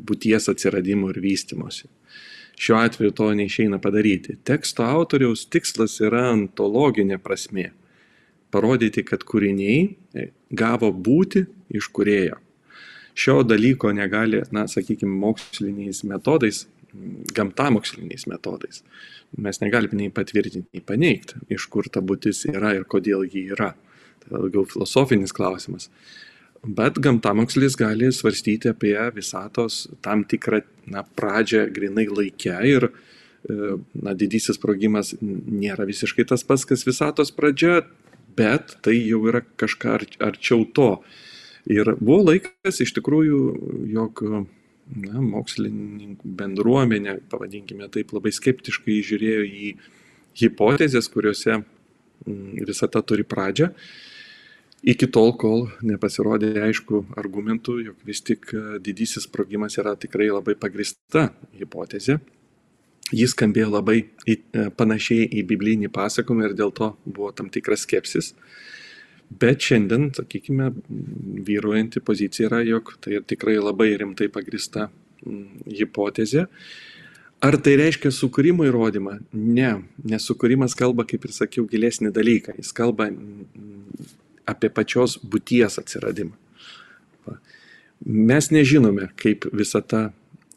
būties 0.08 0.48
atsiradimo 0.50 1.12
ir 1.12 1.20
vystimosi. 1.22 1.90
Šiuo 2.60 2.78
atveju 2.78 3.10
to 3.16 3.30
neišeina 3.34 3.78
padaryti. 3.80 4.36
Teksto 4.44 4.84
autoriaus 4.84 5.46
tikslas 5.48 5.94
yra 6.04 6.26
ontologinė 6.34 7.16
prasme- 7.18 7.70
parodyti, 8.52 9.04
kad 9.04 9.24
kūriniai 9.24 9.94
e, 10.14 10.26
gavo 10.52 10.90
būti 10.92 11.46
iš 11.70 11.88
kurėjo. 11.88 12.36
Šio 13.14 13.42
dalyko 13.42 13.92
negali, 13.96 14.42
na, 14.52 14.66
sakykime, 14.68 15.16
moksliniais 15.22 16.04
metodais, 16.04 16.66
gamtamoksliniais 17.34 18.26
metodais. 18.26 18.82
Mes 19.38 19.60
negalime 19.62 19.96
nei 19.96 20.10
patvirtinti, 20.10 20.68
nei 20.74 20.84
paneigti, 20.84 21.40
iš 21.48 21.66
kur 21.66 21.88
ta 21.88 22.00
būtis 22.00 22.44
yra 22.50 22.74
ir 22.76 22.84
kodėl 22.84 23.24
ji 23.24 23.46
yra. 23.54 23.74
Tai 24.20 24.36
daugiau 24.36 24.66
filosofinis 24.68 25.32
klausimas. 25.32 25.88
Bet 26.60 26.98
gamtamokslis 27.00 27.76
gali 27.80 28.10
svarstyti 28.12 28.68
apie 28.68 28.96
visatos 29.16 29.86
tam 30.04 30.26
tikrą 30.28 30.60
na, 30.92 31.02
pradžią 31.16 31.64
grinai 31.72 32.04
laikę 32.10 32.58
ir 32.68 32.90
e, 32.90 32.90
na, 33.96 34.12
didysis 34.12 34.58
sprogimas 34.58 35.14
nėra 35.22 35.86
visiškai 35.88 36.26
tas 36.28 36.44
pats, 36.44 36.66
kas 36.68 36.84
visatos 36.84 37.32
pradžia, 37.32 37.86
bet 38.36 38.76
tai 38.84 38.98
jau 38.98 39.22
yra 39.32 39.40
kažką 39.40 39.96
arčiau 40.28 40.66
to. 40.76 40.90
Ir 41.70 41.94
buvo 41.96 42.26
laikas 42.28 42.82
iš 42.84 42.92
tikrųjų, 42.98 43.40
jog 43.94 44.20
na, 44.28 45.16
mokslininkų 45.16 46.34
bendruomenė, 46.42 47.16
pavadinkime 47.32 47.88
taip, 47.88 48.12
labai 48.12 48.34
skeptiškai 48.36 49.00
žiūrėjo 49.08 49.48
į 49.48 49.72
hipotezės, 50.44 51.08
kuriuose 51.08 51.62
visata 52.68 53.00
turi 53.00 53.24
pradžią 53.24 53.72
iki 54.82 55.08
tol, 55.12 55.32
kol 55.38 55.68
nepasirodė 55.84 56.54
aišku 56.66 57.04
argumentų, 57.20 57.78
jog 57.90 58.04
vis 58.06 58.22
tik 58.24 58.50
e, 58.54 58.62
didysis 58.82 59.26
sprogimas 59.28 59.76
yra 59.80 59.96
tikrai 60.00 60.30
labai 60.30 60.56
pagrista 60.58 61.28
hipotezė. 61.56 62.20
Jis 63.10 63.34
skambėjo 63.34 63.72
labai 63.72 63.98
e, 64.26 64.36
panašiai 64.78 65.26
į 65.40 65.44
biblinį 65.50 65.90
pasakojimą 65.92 66.50
ir 66.50 66.56
dėl 66.58 66.74
to 66.76 66.92
buvo 67.04 67.32
tam 67.36 67.50
tikras 67.52 67.84
skepsis. 67.86 68.34
Bet 69.30 69.62
šiandien, 69.62 70.08
sakykime, 70.16 70.72
vyruojanti 71.46 72.02
pozicija 72.02 72.48
yra, 72.48 72.64
jog 72.66 72.96
tai 73.02 73.20
tikrai 73.22 73.60
labai 73.60 73.92
rimtai 74.00 74.26
pagrista 74.32 74.88
hipotezė. 75.22 76.48
Ar 77.40 77.56
tai 77.56 77.76
reiškia 77.78 78.10
sukūrimo 78.12 78.66
įrodymą? 78.68 79.14
Ne, 79.32 79.70
nes 80.04 80.26
sukūrimas 80.28 80.74
kalba, 80.76 81.06
kaip 81.08 81.24
ir 81.24 81.32
sakiau, 81.32 81.64
gilesnį 81.70 82.10
dalyką. 82.12 82.56
Jis 82.58 82.74
kalba 82.76 83.06
apie 84.48 84.70
pačios 84.72 85.18
būties 85.22 85.80
atsiradimą. 85.82 86.36
Mes 88.00 88.48
nežinome, 88.48 89.10
kaip 89.20 89.44
visata 89.52 90.08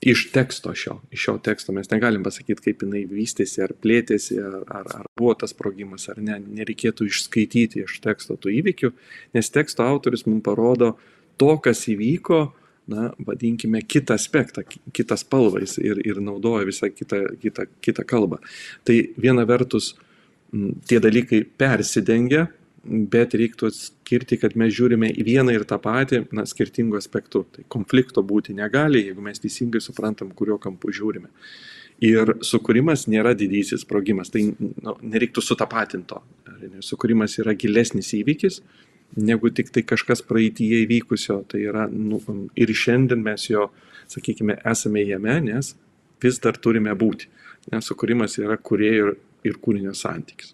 iš 0.04 0.26
teksto 0.32 0.74
šio, 0.76 0.98
iš 1.12 1.22
šio 1.26 1.38
teksto 1.44 1.74
mes 1.76 1.90
negalim 1.92 2.24
pasakyti, 2.24 2.62
kaip 2.66 2.84
jinai 2.84 3.04
vystėsi, 3.08 3.62
ar 3.64 3.72
plėtėsi, 3.84 4.38
ar, 4.40 4.58
ar, 4.68 4.90
ar 5.00 5.10
buvo 5.20 5.36
tas 5.40 5.54
sprogimas, 5.56 6.10
ar 6.12 6.20
ne. 6.24 6.40
Nereikėtų 6.60 7.08
išskaityti 7.08 7.84
iš 7.86 8.00
teksto 8.04 8.36
tų 8.40 8.52
įvykių, 8.60 8.92
nes 9.36 9.52
teksto 9.54 9.86
autoris 9.88 10.26
mums 10.28 10.44
parodo 10.44 10.94
to, 11.40 11.54
kas 11.64 11.86
įvyko, 11.92 12.42
na, 12.92 13.12
vadinkime, 13.28 13.80
kitą 13.88 14.18
aspektą, 14.20 14.66
kitą 14.96 15.16
spalvą 15.20 15.64
ir, 15.64 16.02
ir 16.04 16.20
naudoja 16.24 16.68
visą 16.68 16.92
kitą, 16.92 17.22
kitą, 17.40 17.68
kitą 17.84 18.04
kalbą. 18.08 18.42
Tai 18.84 18.98
viena 19.16 19.48
vertus 19.48 19.94
tie 20.90 21.00
dalykai 21.04 21.46
persidengia, 21.58 22.50
bet 22.84 23.36
reiktų 23.40 23.70
atskirti, 23.72 24.38
kad 24.42 24.58
mes 24.60 24.74
žiūrime 24.76 25.08
į 25.14 25.24
vieną 25.28 25.56
ir 25.56 25.64
tą 25.68 25.78
patį, 25.82 26.26
na, 26.36 26.44
skirtingų 26.48 27.00
aspektų. 27.00 27.46
Tai 27.56 27.66
konflikto 27.72 28.24
būti 28.28 28.56
negali, 28.58 29.06
jeigu 29.08 29.24
mes 29.24 29.40
teisingai 29.40 29.82
suprantam, 29.84 30.34
kurio 30.36 30.60
kampu 30.62 30.92
žiūrime. 30.96 31.32
Ir 32.04 32.34
sukūrimas 32.44 33.06
nėra 33.08 33.32
didysis 33.38 33.86
sprogimas, 33.86 34.32
tai 34.34 34.50
nu, 34.50 34.96
nereiktų 35.00 35.44
sutapatinto. 35.46 36.20
Sukūrimas 36.84 37.38
yra 37.40 37.54
gilesnis 37.56 38.12
įvykis, 38.18 38.60
negu 39.16 39.52
tik 39.54 39.72
tai 39.72 39.86
kažkas 39.88 40.24
praeitie 40.28 40.68
įvykusio. 40.84 41.44
Tai 41.48 41.62
yra, 41.64 41.88
nu, 41.88 42.20
ir 42.60 42.74
šiandien 42.76 43.24
mes 43.24 43.48
jo, 43.48 43.70
sakykime, 44.12 44.60
esame 44.68 45.06
jame, 45.08 45.40
nes 45.48 45.74
vis 46.24 46.40
dar 46.44 46.60
turime 46.60 46.92
būti. 47.00 47.30
Nes 47.72 47.88
sukūrimas 47.88 48.36
yra 48.42 48.58
kurėjo 48.60 49.14
ir, 49.14 49.14
ir 49.48 49.60
kūrinio 49.64 49.94
santykis. 49.96 50.52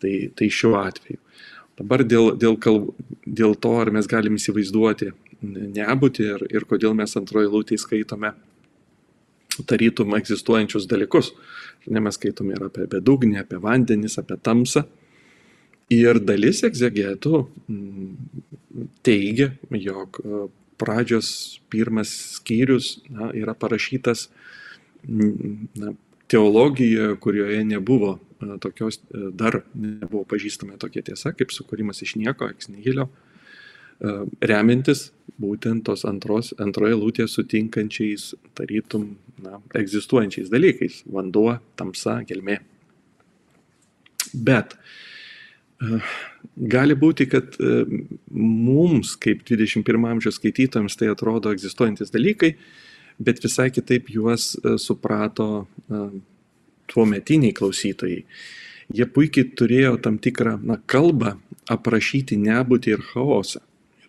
Tai, 0.00 0.14
tai 0.36 0.48
šiuo 0.48 0.78
atveju. 0.80 1.20
Dabar 1.80 2.04
dėl, 2.04 2.34
dėl, 2.36 2.58
kalb, 2.60 2.92
dėl 3.24 3.54
to, 3.56 3.72
ar 3.80 3.90
mes 3.94 4.08
galim 4.10 4.36
įsivaizduoti 4.36 5.14
nebūti 5.40 6.26
ir, 6.28 6.44
ir 6.52 6.66
kodėl 6.68 6.94
mes 6.96 7.16
antroje 7.16 7.48
lūtėje 7.48 7.84
skaitome 7.86 8.34
tarytum 9.68 10.14
egzistuojančius 10.16 10.88
dalykus. 10.90 11.32
Ne, 11.88 12.02
mes 12.04 12.16
skaitome 12.16 12.54
ir 12.56 12.66
apie 12.68 12.86
bedugnį, 12.90 13.40
apie 13.40 13.60
vandenis, 13.62 14.18
apie 14.20 14.36
tamsą. 14.44 14.84
Ir 15.90 16.20
dalis 16.22 16.60
egzegetų 16.68 17.40
mm, 17.66 18.42
teigia, 19.02 19.50
jog 19.74 20.20
e, 20.22 20.44
pradžios 20.78 21.30
pirmas 21.72 22.12
skyrius 22.36 23.00
na, 23.10 23.32
yra 23.34 23.56
parašytas 23.58 24.28
mm, 25.08 25.56
na, 25.80 25.94
teologijoje, 26.30 27.16
kurioje 27.24 27.64
nebuvo 27.66 28.18
tokios, 28.60 29.00
e, 29.10 29.30
dar 29.36 29.60
nebuvo 29.74 30.24
pažįstama 30.28 30.78
tokia 30.80 31.02
tiesa, 31.06 31.32
kaip 31.36 31.52
sukūrimas 31.54 32.02
iš 32.04 32.16
nieko, 32.20 32.48
eksnihilio, 32.52 33.08
e, 33.08 34.14
remintis 34.50 35.10
būtent 35.40 35.84
tos 35.88 36.04
antros, 36.08 36.52
antroje 36.60 36.98
lūtėje 36.98 37.28
sutinkančiais, 37.34 38.32
tarytum, 38.58 39.14
na, 39.40 39.60
egzistuojančiais 39.78 40.50
dalykais- 40.52 41.04
vanduo, 41.16 41.58
tamsa, 41.76 42.20
gelmė. 42.28 42.60
Bet 44.34 44.76
gali 46.56 46.94
būti, 46.94 47.24
kad 47.26 47.56
mums, 48.30 49.16
kaip 49.16 49.42
21 49.48 50.04
amžiaus 50.12 50.36
skaitytojams, 50.36 50.96
tai 50.96 51.08
atrodo 51.08 51.50
egzistuojantis 51.50 52.12
dalykai, 52.12 52.54
bet 53.20 53.40
visai 53.42 53.70
kitaip 53.70 54.08
juos 54.12 54.54
e, 54.56 54.76
suprato 54.78 55.66
e, 56.90 56.92
tuo 56.92 57.06
metiniai 57.06 57.54
klausytojai. 57.54 58.24
Jie 58.90 59.06
puikiai 59.06 59.52
turėjo 59.54 59.96
tam 60.02 60.18
tikrą 60.18 60.56
na, 60.66 60.80
kalbą 60.90 61.36
aprašyti 61.70 62.38
nebūtį 62.40 62.96
ir 62.96 63.04
chaosą. 63.12 63.62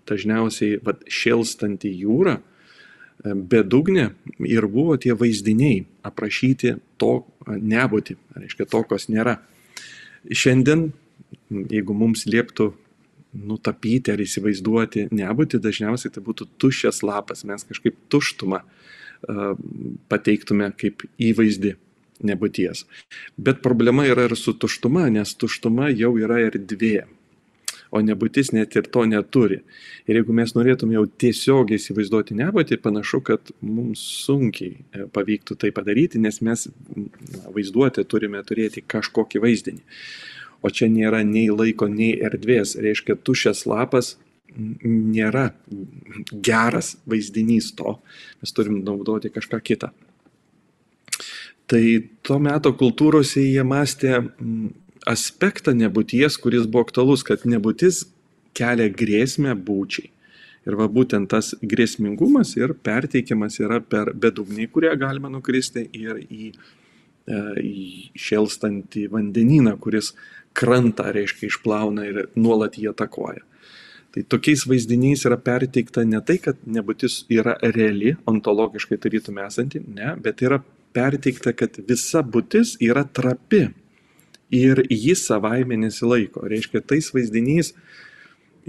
Dažniausiai 0.10 0.80
vat, 0.84 1.04
šėlstanti 1.06 1.92
jūra, 2.02 2.40
e, 2.42 3.36
bedugnė 3.36 4.10
ir 4.50 4.68
buvo 4.68 4.98
tie 4.98 5.14
vaizdiniai 5.14 5.86
aprašyti 6.08 6.76
to 6.98 7.14
nebūtį, 7.48 8.18
reiškia 8.42 8.66
to, 8.66 8.84
kas 8.90 9.08
nėra. 9.14 9.38
Šiandien, 10.26 10.90
jeigu 11.50 11.94
mums 11.98 12.26
lieptų 12.26 12.72
nutapyti 13.32 14.12
ar 14.12 14.20
įsivaizduoti 14.20 15.08
nebūti, 15.14 15.62
dažniausiai 15.62 16.12
tai 16.12 16.24
būtų 16.26 16.50
tuščias 16.60 17.00
lapas, 17.06 17.46
mes 17.48 17.64
kažkaip 17.64 17.96
tuštumą 18.12 18.60
uh, 18.60 19.54
pateiktume 20.12 20.68
kaip 20.76 21.06
įvaizdį 21.16 21.78
nebūties. 22.28 22.86
Bet 23.38 23.62
problema 23.66 24.06
yra 24.10 24.28
ir 24.30 24.38
su 24.40 24.54
tuštuma, 24.58 25.08
nes 25.14 25.34
tuštuma 25.40 25.90
jau 25.94 26.14
yra 26.20 26.40
erdvė, 26.48 27.06
o 27.92 28.00
nebūtis 28.04 28.54
net 28.56 28.76
ir 28.80 28.88
to 28.94 29.04
neturi. 29.10 29.62
Ir 30.08 30.22
jeigu 30.22 30.36
mes 30.36 30.54
norėtum 30.56 30.94
jau 30.96 31.04
tiesiogiai 31.24 31.80
įsivaizduoti 31.82 32.38
nebūtį, 32.40 32.80
panašu, 32.84 33.22
kad 33.28 33.52
mums 33.62 34.04
sunkiai 34.26 34.78
e, 34.78 35.08
pavyktų 35.12 35.58
tai 35.60 35.74
padaryti, 35.76 36.22
nes 36.24 36.40
mes 36.46 36.68
vaizduotę 37.52 38.06
turime 38.08 38.44
turėti 38.48 38.84
kažkokį 38.88 39.44
vaizdinį. 39.44 39.84
O 40.62 40.70
čia 40.70 40.88
nėra 40.94 41.24
nei 41.26 41.50
laiko, 41.50 41.90
nei 41.90 42.14
erdvės. 42.22 42.78
Reiškia, 42.80 43.18
tušęs 43.26 43.66
lapas 43.70 44.16
nėra 44.56 45.52
geras 46.32 46.96
vaizdinys 47.10 47.72
to, 47.78 47.98
mes 48.42 48.56
turim 48.56 48.82
naudoti 48.86 49.32
kažką 49.34 49.62
kitą. 49.64 49.92
Tai 51.72 51.84
tuo 52.28 52.36
metu 52.44 52.74
kultūrose 52.76 53.44
jie 53.46 53.64
mąstė 53.64 54.18
mm, 54.20 54.72
aspektą 55.08 55.72
nebūties, 55.78 56.36
kuris 56.44 56.66
buvo 56.68 56.84
aktualus, 56.84 57.24
kad 57.24 57.46
nebūtis 57.48 58.04
kelia 58.58 58.90
grėsmę 58.92 59.56
būčiai. 59.56 60.10
Ir 60.68 60.76
va 60.78 60.86
būtent 60.92 61.30
tas 61.32 61.56
grėsmingumas 61.58 62.52
ir 62.60 62.76
perteikiamas 62.86 63.56
yra 63.64 63.80
per 63.82 64.12
bedugnį, 64.14 64.68
kurie 64.70 64.92
galima 65.00 65.32
nukristi 65.32 65.88
ir 65.98 66.20
į, 66.22 66.52
e, 66.52 67.40
į 67.64 67.86
šelstantį 68.20 69.08
vandenyną, 69.16 69.74
kuris 69.82 70.12
krantą, 70.54 71.08
reiškia, 71.16 71.48
išplauna 71.50 72.06
ir 72.06 72.22
nuolat 72.36 72.78
jį 72.78 72.92
atakuoja. 72.92 73.42
Tai 74.12 74.26
tokiais 74.28 74.68
vaizdiniais 74.68 75.24
yra 75.26 75.40
perteikta 75.40 76.04
ne 76.04 76.20
tai, 76.28 76.36
kad 76.44 76.60
nebūtis 76.68 77.24
yra 77.32 77.56
reali, 77.64 78.18
ontologiškai 78.28 79.00
tarytume 79.00 79.48
esanti, 79.48 79.80
ne, 79.88 80.12
bet 80.22 80.44
yra 80.44 80.60
perteikta, 80.94 81.54
kad 81.58 81.80
visa 81.88 82.24
būtis 82.24 82.76
yra 82.84 83.04
trapi 83.04 83.68
ir 84.52 84.84
ji 84.90 85.16
savaime 85.16 85.78
nesilaiko. 85.80 86.44
Reiškia, 86.48 86.84
tais 86.84 87.12
vaizdiniais 87.16 87.74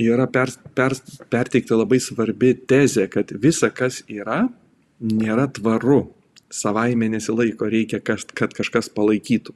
yra 0.01 0.27
per, 0.31 0.53
per, 0.77 0.97
perteikta 1.33 1.77
labai 1.77 2.01
svarbi 2.01 2.55
tezė, 2.55 3.09
kad 3.13 3.35
visa, 3.43 3.71
kas 3.71 4.03
yra, 4.09 4.47
nėra 5.03 5.49
tvaru. 5.53 6.05
savaime 6.53 7.07
nesilaiko, 7.09 7.65
reikia, 7.65 7.97
kad 8.05 8.53
kažkas 8.53 8.91
palaikytų. 8.93 9.55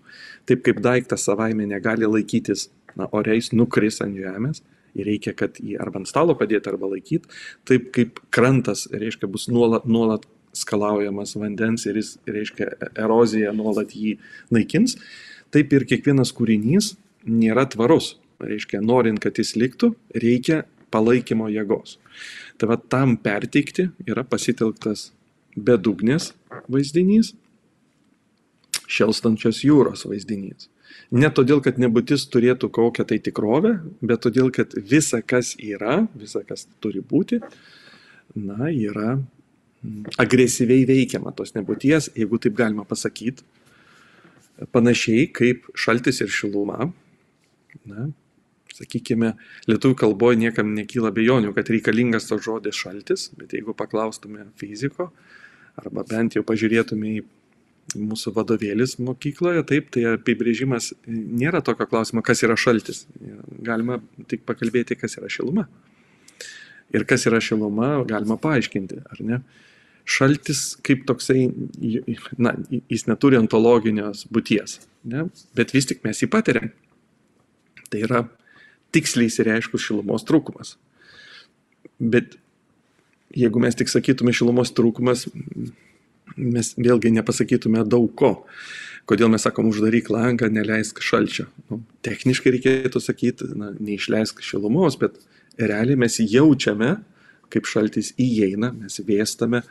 Taip 0.48 0.62
kaip 0.64 0.78
daiktas 0.80 1.26
savaime 1.28 1.66
negali 1.68 2.08
laikytis, 2.08 2.70
na, 2.96 3.04
oreis 3.12 3.50
nukris 3.52 4.00
ant 4.00 4.16
žemės 4.16 4.62
ir 4.96 5.04
reikia, 5.04 5.34
kad 5.36 5.60
jį 5.60 5.76
arba 5.76 6.00
ant 6.00 6.08
stalo 6.08 6.32
padėti, 6.38 6.70
arba 6.72 6.88
laikyti, 6.88 7.28
taip 7.68 7.90
kaip 7.92 8.22
krantas, 8.32 8.86
reiškia, 8.88 9.28
bus 9.28 9.44
nuolat, 9.52 9.84
nuolat 9.84 10.24
skalaujamas 10.56 11.36
vandens 11.38 11.86
ir 11.88 11.98
jis, 12.00 12.16
reiškia, 12.26 12.70
erozija 12.96 13.52
nuolat 13.56 13.94
jį 13.96 14.16
naikins, 14.54 14.96
taip 15.54 15.74
ir 15.76 15.86
kiekvienas 15.88 16.32
kūrinys 16.36 16.94
nėra 17.26 17.66
tvarus. 17.72 18.16
Reiškia, 18.36 18.82
norint, 18.84 19.20
kad 19.22 19.38
jis 19.40 19.54
liktų, 19.56 19.94
reikia 20.12 20.64
palaikymo 20.92 21.48
jėgos. 21.48 21.96
Tai 22.60 22.70
va 22.72 22.76
tam 22.76 23.16
perteikti 23.20 23.88
yra 24.08 24.26
pasitelktas 24.28 25.10
bedugnis 25.56 26.32
vaizdinys, 26.68 27.32
šelstančios 28.86 29.62
jūros 29.64 30.04
vaizdinys. 30.06 30.68
Ne 31.10 31.28
todėl, 31.30 31.60
kad 31.62 31.78
nebūtis 31.80 32.26
turėtų 32.32 32.70
kokią 32.74 33.06
tai 33.08 33.18
tikrovę, 33.22 33.76
bet 34.02 34.22
todėl, 34.26 34.50
kad 34.54 34.74
visa, 34.76 35.20
kas 35.22 35.54
yra, 35.62 36.04
visa, 36.18 36.42
kas 36.46 36.66
turi 36.82 37.02
būti, 37.04 37.40
na, 38.36 38.70
yra 38.70 39.16
agresyviai 40.22 40.86
veikiama 40.88 41.32
tos 41.36 41.54
nebūties, 41.56 42.10
jeigu 42.16 42.40
taip 42.42 42.56
galima 42.58 42.86
pasakyti, 42.88 43.44
panašiai 44.72 45.26
kaip 45.36 45.68
šaltis 45.76 46.22
ir 46.24 46.32
šiluma. 46.32 46.90
Na, 47.86 48.08
sakykime, 48.76 49.34
lietuvių 49.68 49.96
kalboje 50.00 50.40
niekam 50.40 50.72
nekyla 50.76 51.12
bejonių, 51.16 51.52
kad 51.56 51.70
reikalingas 51.72 52.28
to 52.28 52.38
žodis 52.42 52.76
šaltis, 52.76 53.30
bet 53.38 53.54
jeigu 53.56 53.76
paklaustume 53.76 54.48
fiziko, 54.60 55.10
arba 55.80 56.04
bent 56.08 56.36
jau 56.36 56.44
pažiūrėtume 56.46 57.16
į 57.18 57.24
mūsų 57.96 58.32
vadovėlis 58.36 58.96
mokykloje, 59.02 59.62
taip, 59.68 59.90
tai 59.94 60.06
apibrėžimas 60.16 60.90
nėra 61.06 61.62
tokio 61.64 61.86
klausimo, 61.88 62.24
kas 62.26 62.42
yra 62.42 62.56
šaltis. 62.58 63.04
Galima 63.64 64.00
tik 64.30 64.42
pakalbėti, 64.48 64.98
kas 64.98 65.16
yra 65.20 65.30
šiluma. 65.32 65.68
Ir 66.94 67.06
kas 67.08 67.26
yra 67.28 67.38
šiluma, 67.42 68.00
galima 68.08 68.38
paaiškinti, 68.40 69.00
ar 69.12 69.22
ne? 69.26 69.40
Šaltis 70.06 70.76
kaip 70.86 71.02
toksai, 71.08 71.48
na, 72.38 72.52
jis 72.86 73.06
neturi 73.08 73.40
ontologinės 73.40 74.28
būties, 74.30 74.78
ne? 75.10 75.26
bet 75.58 75.74
vis 75.74 75.88
tik 75.90 76.04
mes 76.06 76.22
jį 76.22 76.28
patiriam. 76.30 76.70
Tai 77.90 78.02
yra 78.06 78.20
tiksliai 78.94 79.30
įsireiškus 79.30 79.82
šilumos 79.82 80.26
trūkumas. 80.26 80.76
Bet 81.98 82.36
jeigu 83.34 83.62
mes 83.62 83.76
tik 83.78 83.90
sakytume 83.90 84.34
šilumos 84.36 84.72
trūkumas, 84.76 85.26
mes 86.36 86.72
vėlgi 86.78 87.12
nepasakytume 87.16 87.84
daug 87.88 88.08
ko. 88.18 88.32
Kodėl 89.06 89.30
mes 89.30 89.44
sakom 89.46 89.68
uždaryk 89.70 90.08
langą, 90.10 90.48
neleisk 90.50 90.98
šalčio. 91.04 91.46
Nu, 91.70 91.80
techniškai 92.06 92.52
reikėtų 92.56 93.02
sakyti, 93.02 93.52
na, 93.58 93.70
neišleisk 93.74 94.42
šilumos, 94.42 94.98
bet 94.98 95.20
realiai 95.58 95.98
mes 95.98 96.18
jaučiame, 96.18 96.96
kaip 97.52 97.68
šaltis 97.70 98.12
įeina, 98.18 98.72
mes 98.74 98.98
vėstame 99.06 99.62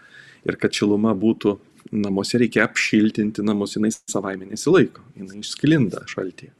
ir 0.45 0.59
kad 0.61 0.75
šiluma 0.75 1.13
būtų 1.17 1.55
namuose 1.95 2.39
reikia 2.41 2.65
apšiltinti 2.65 3.45
namus, 3.45 3.75
jinai 3.77 3.91
savaime 3.93 4.47
nesilaiko, 4.49 5.03
jinai 5.17 5.41
išsklinda 5.43 6.03
šaltyje. 6.09 6.53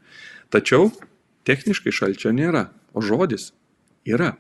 Tačiau 0.54 0.92
techniškai 1.46 1.94
šalčio 1.94 2.34
nėra, 2.36 2.68
o 2.94 3.02
žodis 3.06 3.52
yra 4.06 4.36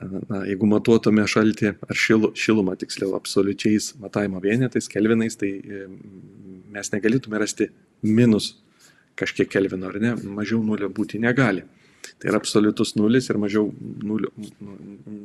na, 0.00 0.42
jeigu 0.46 0.68
matuotume 0.68 1.24
šaltį 1.30 1.72
ar 1.86 1.98
šilu, 1.98 2.32
šilumą, 2.36 2.76
tiksliau, 2.80 3.14
absoliučiais 3.16 3.94
matavimo 4.02 4.40
vienetais, 4.44 4.88
kelvinais, 4.92 5.38
tai 5.40 5.52
e, 5.56 5.86
mes 6.74 6.92
negalėtume 6.92 7.40
rasti 7.40 7.70
minus 8.04 8.54
kažkiek 9.16 9.48
kelvino, 9.48 9.88
ar 9.88 10.00
ne, 10.02 10.12
mažiau 10.36 10.60
nulio 10.64 10.90
būti 10.92 11.20
negali. 11.22 11.64
Tai 12.20 12.30
yra 12.30 12.40
absoliutus 12.40 12.94
nulis 12.98 13.30
ir 13.30 13.38
mažiau 13.40 13.70
nulio 14.04 14.32
nu, 14.36 14.76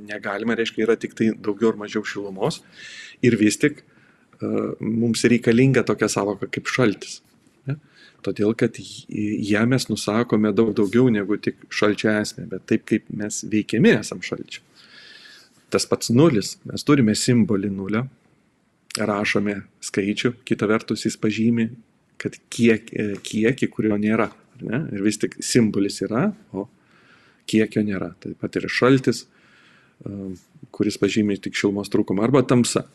negalima, 0.10 0.58
reiškia, 0.60 0.86
yra 0.88 0.98
tik 1.00 1.16
tai 1.18 1.32
daugiau 1.36 1.74
ar 1.74 1.82
mažiau 1.84 2.06
šilumos. 2.08 2.62
Ir 3.26 3.38
vis 3.40 3.60
tik 3.62 3.84
uh, 3.84 4.74
mums 4.80 5.26
reikalinga 5.30 5.86
tokia 5.88 6.10
savoka 6.12 6.50
kaip 6.52 6.72
šaltis. 6.72 7.20
Ne? 7.70 7.78
Todėl, 8.26 8.56
kad 8.58 8.78
ją 8.80 9.64
mes 9.70 9.88
nusakome 9.90 10.54
daug 10.58 10.74
daugiau 10.78 11.10
negu 11.14 11.38
tik 11.42 11.62
šalčio 11.74 12.12
esmė, 12.22 12.48
bet 12.56 12.68
taip 12.70 12.88
kaip 12.90 13.08
mes 13.10 13.44
veikiami 13.52 13.96
esam 14.00 14.24
šalčio. 14.26 14.66
Tas 15.72 15.88
pats 15.88 16.12
nulis, 16.12 16.58
mes 16.68 16.84
turime 16.84 17.16
simbolį 17.16 17.70
nulio, 17.72 18.04
rašome 19.00 19.62
skaičių, 19.88 20.34
kita 20.48 20.68
vertus 20.68 21.06
jis 21.06 21.16
pažymi, 21.20 21.70
kad 22.22 22.36
kiek, 22.54 22.92
e, 22.92 23.14
kiekį, 23.24 23.70
kurio 23.72 23.98
nėra. 24.00 24.28
Ne? 24.66 24.84
Ir 24.96 25.04
vis 25.06 25.20
tik 25.22 25.38
simbolis 25.44 26.02
yra, 26.06 26.30
o 26.54 26.68
kiekio 27.50 27.84
nėra. 27.86 28.14
Taip 28.24 28.40
pat 28.42 28.58
yra 28.60 28.70
šaltis, 28.72 29.26
e, 30.06 30.32
kuris 30.76 31.00
pažymi 31.02 31.40
tik 31.42 31.58
šilumos 31.58 31.92
trūkumą, 31.94 32.26
arba 32.28 32.44
tamsa. 32.48 32.86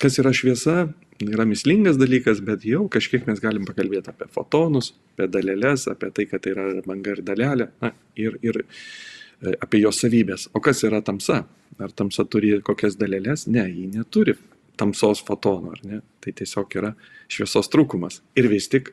Kas 0.00 0.18
yra 0.18 0.32
šviesa, 0.34 0.88
yra 1.22 1.46
mislingas 1.46 1.98
dalykas, 2.00 2.40
bet 2.44 2.64
jau 2.66 2.88
kažkiek 2.90 3.28
mes 3.28 3.40
galim 3.42 3.66
pakalbėti 3.68 4.10
apie 4.10 4.26
fotonus, 4.34 4.92
apie 5.14 5.28
dalelės, 5.30 5.86
apie 5.90 6.10
tai, 6.14 6.26
kad 6.30 6.42
tai 6.42 6.54
yra 6.56 6.66
banga 6.86 7.14
ir 7.14 7.22
dalelė 7.26 7.68
na, 7.82 7.92
ir, 8.18 8.38
ir 8.42 8.64
e, 8.64 9.54
apie 9.54 9.84
jos 9.84 10.02
savybės. 10.02 10.48
O 10.54 10.62
kas 10.64 10.82
yra 10.86 11.02
tamsa? 11.06 11.44
Ar 11.82 11.94
tamsa 11.94 12.26
turi 12.30 12.56
kokias 12.62 12.98
dalelės? 12.98 13.48
Ne, 13.50 13.64
ji 13.70 13.88
neturi 13.94 14.36
tamsos 14.80 15.22
fotonų, 15.26 15.72
ar 15.74 15.82
ne? 15.86 16.00
Tai 16.22 16.34
tiesiog 16.34 16.76
yra 16.80 16.92
šviesos 17.30 17.70
trūkumas. 17.70 18.20
Ir 18.38 18.48
vis 18.50 18.68
tik 18.70 18.92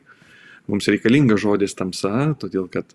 mums 0.70 0.88
reikalingas 0.90 1.42
žodis 1.42 1.74
tamsa, 1.78 2.32
todėl 2.38 2.68
kad 2.72 2.92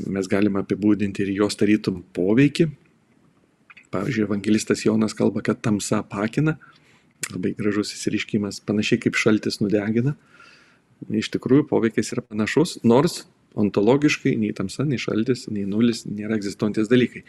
mes 0.00 0.28
galime 0.30 0.62
apibūdinti 0.62 1.24
ir 1.24 1.34
jos 1.42 1.58
tarytum 1.58 2.04
poveikį. 2.16 2.68
Pavyzdžiui, 3.90 4.28
evangelistas 4.28 4.84
Jonas 4.86 5.16
kalba, 5.18 5.42
kad 5.42 5.58
tamsa 5.64 6.04
pakina, 6.06 6.56
Labai 7.28 7.52
gražus 7.58 7.92
įsiriškimas, 7.94 8.62
panašiai 8.66 9.00
kaip 9.04 9.18
šaltis 9.18 9.60
nudegina. 9.60 10.14
Iš 11.20 11.30
tikrųjų, 11.34 11.66
poveikis 11.70 12.12
yra 12.14 12.24
panašus, 12.24 12.78
nors 12.86 13.24
ontologiškai 13.60 14.34
nei 14.38 14.54
tamsa, 14.56 14.86
nei 14.88 15.00
šaltis, 15.00 15.46
nei 15.52 15.66
nulis 15.68 16.04
nėra 16.08 16.38
egzistuojantis 16.38 16.90
dalykai. 16.90 17.22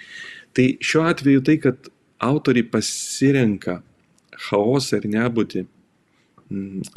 Tai 0.56 0.66
šiuo 0.84 1.06
atveju 1.10 1.44
tai, 1.48 1.58
kad 1.64 1.92
autoriai 2.22 2.68
pasirenka 2.72 3.80
chaosą 4.50 5.02
ir 5.02 5.10
nebūti 5.12 5.66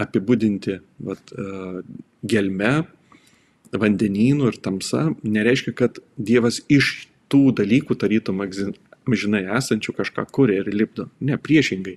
apibūdinti 0.01 0.79
vat, 1.07 1.33
gelme, 2.27 2.73
vandenynų 3.75 4.53
ir 4.53 4.59
tamsa, 4.63 5.09
nereiškia, 5.23 5.75
kad 5.77 5.99
Dievas 6.17 6.61
iš 6.73 7.09
tų 7.33 7.55
dalykų 7.59 7.97
tarytum 7.99 8.43
amžinai 8.45 9.45
esančių 9.57 9.97
kažką 9.99 10.27
kuria 10.35 10.63
ir 10.63 10.71
lipdo. 10.75 11.09
Ne, 11.25 11.39
priešingai. 11.41 11.97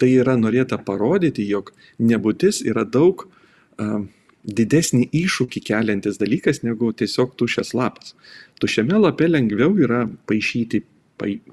Tai 0.00 0.08
yra 0.10 0.36
norėta 0.40 0.80
parodyti, 0.82 1.44
jog 1.48 1.74
nebūtis 2.00 2.62
yra 2.66 2.86
daug 2.88 3.26
uh, 3.26 4.00
didesnį 4.44 5.08
iššūkį 5.12 5.62
keliantis 5.68 6.18
dalykas 6.20 6.62
negu 6.64 6.92
tiesiog 6.96 7.36
tušęs 7.38 7.74
lapas. 7.76 8.14
Tušiame 8.60 8.98
lape 9.00 9.28
lengviau 9.28 9.76
yra 9.80 10.06
paaišyti 10.28 10.82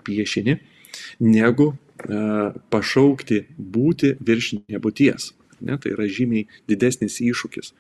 piešinį, 0.08 0.58
negu 1.28 1.74
pašaukti 2.74 3.44
būti 3.58 4.16
virš 4.20 4.54
nebūties. 4.70 5.32
Ne, 5.62 5.78
tai 5.82 5.96
yra 5.96 6.06
žymiai 6.06 6.46
didesnis 6.70 7.18
iššūkis. 7.24 7.74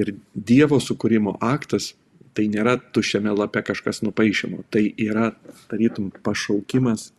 Ir 0.00 0.14
Dievo 0.32 0.78
sukūrimo 0.80 1.36
aktas 1.44 1.92
tai 2.32 2.46
nėra 2.48 2.78
tuščiame 2.80 3.34
lape 3.36 3.60
kažkas 3.60 4.00
nupaišymo, 4.06 4.64
tai 4.72 4.86
yra 4.96 5.34
tarytum 5.68 6.08
pašaukimas 6.24 7.10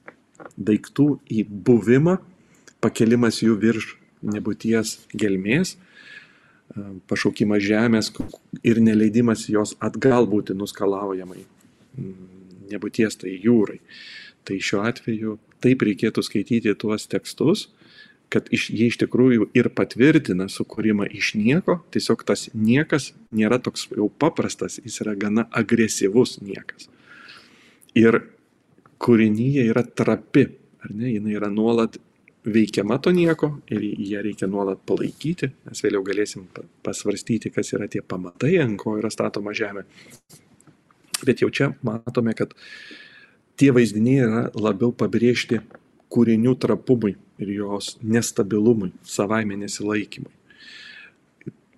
daiktų 0.57 1.19
į 1.29 1.45
buvimą, 1.45 2.17
pakelimas 2.81 3.43
jų 3.45 3.59
virš 3.61 3.93
nebūties 4.25 4.95
gelmės, 5.13 5.75
pašaukimas 7.07 7.61
žemės 7.61 8.09
ir 8.65 8.81
neleidimas 8.81 9.45
jos 9.53 9.75
atgal 9.83 10.25
būti 10.25 10.57
nuskalaujamai 10.57 11.45
nebūties 12.73 13.19
tai 13.21 13.37
jūrai. 13.43 13.79
Tai 14.43 14.57
šiuo 14.59 14.83
atveju 14.89 15.37
taip 15.63 15.83
reikėtų 15.87 16.23
skaityti 16.25 16.75
tuos 16.79 17.07
tekstus, 17.11 17.67
kad 18.33 18.47
iš, 18.53 18.69
jie 18.73 18.89
iš 18.89 18.97
tikrųjų 19.03 19.49
ir 19.57 19.69
patvirtina 19.77 20.47
sukūrimą 20.49 21.07
iš 21.13 21.33
nieko, 21.37 21.79
tiesiog 21.93 22.23
tas 22.27 22.47
niekas 22.53 23.11
nėra 23.35 23.59
toks 23.61 23.87
jau 23.93 24.09
paprastas, 24.09 24.79
jis 24.81 25.01
yra 25.05 25.13
gana 25.19 25.45
agresyvus 25.53 26.39
niekas. 26.41 26.89
Ir 27.97 28.23
kūrinyje 29.03 29.67
yra 29.69 29.83
trapi, 29.85 30.47
ar 30.81 30.95
ne, 30.95 31.11
jinai 31.13 31.37
yra 31.37 31.51
nuolat 31.53 31.99
veikiama 32.43 32.97
to 32.99 33.13
nieko 33.15 33.49
ir 33.71 33.83
ją 33.83 34.23
reikia 34.23 34.49
nuolat 34.51 34.81
palaikyti, 34.87 35.51
mes 35.67 35.83
vėliau 35.85 36.03
galėsim 36.05 36.47
pasvarstyti, 36.83 37.51
kas 37.53 37.71
yra 37.77 37.87
tie 37.91 38.01
pamatai, 38.01 38.57
ant 38.63 38.79
ko 38.81 38.97
yra 38.99 39.11
statoma 39.13 39.53
žemė. 39.55 39.85
Bet 41.23 41.43
jau 41.43 41.51
čia 41.53 41.69
matome, 41.87 42.33
kad 42.35 42.51
tie 43.59 43.71
vaizdiniai 43.75 44.27
yra 44.27 44.43
labiau 44.55 44.93
pabrėžti 44.95 45.61
kūrinių 46.13 46.55
trapumui 46.61 47.15
ir 47.41 47.51
jos 47.57 47.97
nestabilumui, 48.01 48.91
savaime 49.03 49.57
nesilaikymui. 49.57 50.31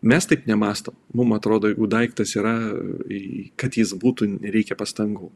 Mes 0.05 0.27
taip 0.29 0.43
nemastom. 0.45 0.93
Mums 1.17 1.39
atrodo, 1.39 1.71
jeigu 1.71 1.87
daiktas 1.89 2.35
yra, 2.37 2.53
kad 3.57 3.73
jis 3.73 3.95
būtų, 3.97 4.27
reikia 4.53 4.77
pastangų. 4.77 5.31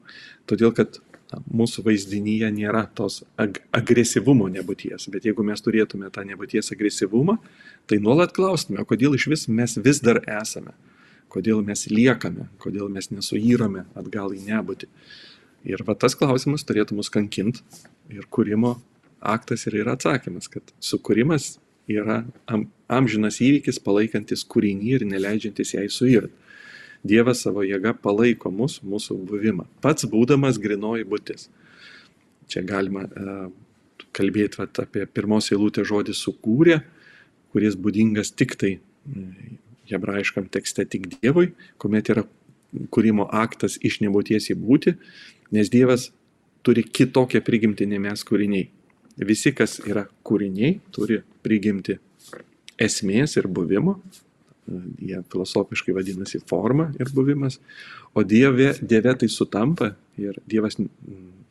Todėl, 0.50 0.76
kad 0.78 1.00
na, 1.32 1.40
mūsų 1.62 1.88
vaizdinyje 1.88 2.52
nėra 2.54 2.84
tos 2.94 3.24
ag 3.40 3.58
agresyvumo 3.76 4.46
nebūties. 4.54 5.08
Bet 5.10 5.26
jeigu 5.26 5.46
mes 5.48 5.66
turėtume 5.66 6.12
tą 6.14 6.26
nebūties 6.28 6.70
agresyvumą, 6.76 7.40
tai 7.90 7.98
nuolat 8.04 8.36
klaustume, 8.36 8.86
kodėl 8.86 9.18
iš 9.18 9.26
vis 9.32 9.48
mes 9.50 9.74
vis 9.82 10.04
dar 10.06 10.22
esame, 10.38 10.76
kodėl 11.34 11.64
mes 11.66 11.88
liekame, 11.90 12.46
kodėl 12.62 12.94
mes 12.94 13.10
nesuyyrame 13.10 13.88
atgal 13.98 14.38
į 14.38 14.44
nebūtį. 14.52 14.92
Ir 15.68 15.84
va 15.88 15.96
tas 16.00 16.16
klausimas 16.16 16.64
turėtų 16.68 16.96
mus 17.00 17.12
kankinti 17.12 17.64
ir 18.14 18.28
kūrimo 18.32 18.78
aktas 19.20 19.66
ir 19.68 19.82
yra 19.82 19.98
atsakymas, 19.98 20.48
kad 20.52 20.72
sukūrimas 20.80 21.58
yra 21.92 22.22
am, 22.48 22.68
amžinas 22.88 23.42
įvykis 23.44 23.82
palaikantis 23.84 24.46
kūrinį 24.48 24.94
ir 24.96 25.08
neleidžiantis 25.10 25.76
jai 25.76 25.88
suirti. 25.92 26.32
Dievas 27.04 27.46
savo 27.46 27.64
jėga 27.64 27.94
palaiko 27.96 28.52
mus, 28.52 28.82
mūsų 28.84 29.16
buvimą, 29.28 29.66
pats 29.84 30.08
būdamas 30.12 30.58
grinoji 30.60 31.06
būtis. 31.08 31.48
Čia 32.52 32.64
galima 32.68 33.06
e, 33.08 33.36
kalbėti 34.16 34.60
vat, 34.60 34.82
apie 34.84 35.06
pirmos 35.08 35.48
eilutės 35.54 35.88
žodį 35.88 36.16
sukūrė, 36.18 36.82
kuris 37.54 37.78
būdingas 37.80 38.34
tik 38.36 38.58
tai 38.60 38.74
hebrajiškam 39.90 40.50
tekste 40.52 40.86
tik 40.86 41.08
Dievui, 41.16 41.54
kuomet 41.82 42.12
yra 42.12 42.26
kūrimo 42.94 43.26
aktas 43.32 43.80
iš 43.86 44.02
nebūties 44.04 44.52
į 44.54 44.58
būti, 44.60 44.96
nes 45.56 45.72
Dievas 45.72 46.10
turi 46.66 46.84
kitokią 46.84 47.42
prigimtį 47.46 47.88
nei 47.90 48.02
mes 48.04 48.24
kūriniai. 48.28 48.70
Visi, 49.20 49.52
kas 49.56 49.80
yra 49.84 50.06
kūriniai, 50.24 50.80
turi 50.96 51.20
prigimti 51.44 51.98
esmės 52.80 53.36
ir 53.40 53.50
buvimo, 53.52 53.98
jie 55.02 55.20
filosofiškai 55.32 55.96
vadinasi 55.98 56.40
forma 56.48 56.90
ir 57.00 57.10
buvimas, 57.16 57.60
o 58.14 58.24
Dieve, 58.24 58.74
dieve 58.82 59.16
tai 59.18 59.30
sutampa 59.30 59.94
ir 60.20 60.40
Dievas, 60.48 60.78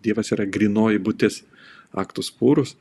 dievas 0.05 0.33
yra 0.33 0.47
grinoji 0.47 1.03
būtis, 1.03 1.43
aktus 1.93 2.31
pūrus, 2.31 2.77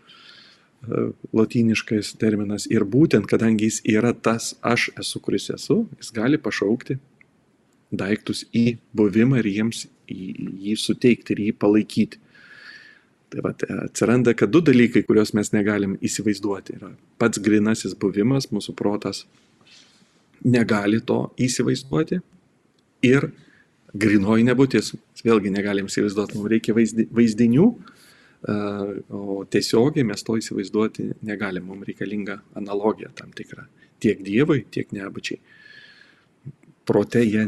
lotyniškas 1.34 2.14
terminas. 2.22 2.68
Ir 2.70 2.86
būtent, 2.86 3.28
kadangi 3.28 3.68
jis 3.68 3.82
yra 3.88 4.14
tas 4.14 4.54
aš 4.62 4.92
esu, 5.00 5.22
kuris 5.24 5.50
esu, 5.54 5.86
jis 5.98 6.14
gali 6.16 6.38
pašaukti 6.38 7.00
daiktus 7.92 8.46
į 8.56 8.78
buvimą 8.96 9.40
ir 9.42 9.48
jiems 9.48 9.88
jį 10.08 10.76
suteikti 10.80 11.36
ir 11.36 11.44
jį 11.48 11.54
palaikyti. 11.60 12.22
Tai 13.28 13.44
va, 13.44 13.52
atsiranda, 13.84 14.32
kad 14.40 14.52
du 14.54 14.62
dalykai, 14.64 15.04
kuriuos 15.04 15.34
mes 15.36 15.52
negalim 15.52 15.98
įsivaizduoti. 16.06 16.78
Yra 16.80 16.94
pats 17.20 17.42
grinasis 17.44 17.96
buvimas, 18.00 18.48
mūsų 18.56 18.76
protas 18.80 19.26
negali 20.48 21.02
to 21.04 21.26
įsivaizduoti 21.44 22.22
ir 23.08 23.30
grinoji 23.98 24.48
nebūtis. 24.48 24.94
Vėlgi 25.26 25.52
negalim 25.52 25.90
įsivaizduoti, 25.92 26.38
mums 26.38 26.54
reikia 26.54 26.76
vaizdinių, 26.78 27.68
o 28.48 29.42
tiesiogiai 29.52 30.06
mes 30.08 30.24
to 30.24 30.38
įsivaizduoti 30.40 31.10
negalim, 31.28 31.68
mums 31.68 31.88
reikalinga 31.90 32.40
analogija 32.56 33.12
tam 33.18 33.34
tikra 33.36 33.68
tiek 34.04 34.22
Dievui, 34.24 34.64
tiek 34.72 34.92
nebūčiai. 34.94 35.40
Prote 36.88 37.20
jie 37.26 37.44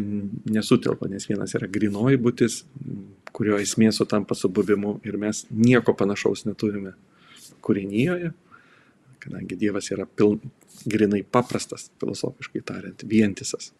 nesutilpa, 0.52 1.08
nes 1.08 1.28
vienas 1.30 1.56
yra 1.56 1.69
grinoji 1.71 2.19
būtis, 2.19 2.62
kurio 3.36 3.60
esmė 3.62 3.93
sutampa 3.95 4.36
su 4.36 4.49
buvimu 4.52 4.97
ir 5.08 5.15
mes 5.21 5.45
nieko 5.49 5.95
panašaus 5.95 6.43
neturime 6.47 6.95
kūrinyje, 7.63 8.34
kadangi 9.23 9.58
Dievas 9.60 9.88
yra 9.93 10.08
pil, 10.08 10.38
grinai 10.89 11.21
paprastas, 11.23 11.88
filosofiškai 12.02 12.63
tariant, 12.67 13.06
vientisas. 13.08 13.71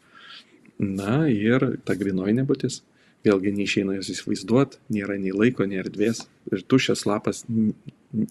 Na 0.80 1.26
ir 1.28 1.65
ta 1.84 1.95
grinoji 2.00 2.38
nebūtis 2.39 2.82
vėlgi 3.28 3.52
neišeina 3.56 3.98
jos 3.98 4.12
įsivaizduoti, 4.13 4.80
nėra 4.95 5.17
nei 5.19 5.34
laiko, 5.36 5.67
nei 5.67 5.82
erdvės 5.82 6.24
ir 6.54 6.63
tuščias 6.63 7.04
lapas 7.10 7.43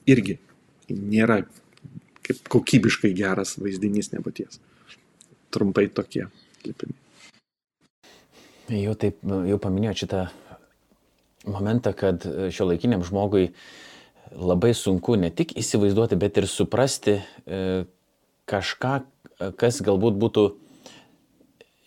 irgi 0.08 0.38
nėra 0.88 1.42
kaip 2.24 2.48
kokybiškai 2.52 3.12
geras 3.16 3.56
vaizdinys 3.60 4.12
nebūties. 4.14 4.60
Trumpai 5.52 5.88
tokie 5.92 6.26
klipimai. 6.62 6.96
Jau 8.68 8.92
taip, 9.00 9.22
jau 9.24 9.56
paminėjau 9.62 9.94
šitą 10.02 10.24
momentą, 11.48 11.94
kad 11.96 12.24
šio 12.52 12.66
laikiniam 12.68 13.04
žmogui 13.06 13.46
labai 14.36 14.74
sunku 14.76 15.16
ne 15.16 15.30
tik 15.32 15.54
įsivaizduoti, 15.56 16.18
bet 16.20 16.36
ir 16.36 16.46
suprasti 16.50 17.14
e, 17.16 17.60
kažką, 18.50 18.92
kas 19.56 19.80
galbūt 19.86 20.18
būtų 20.20 20.44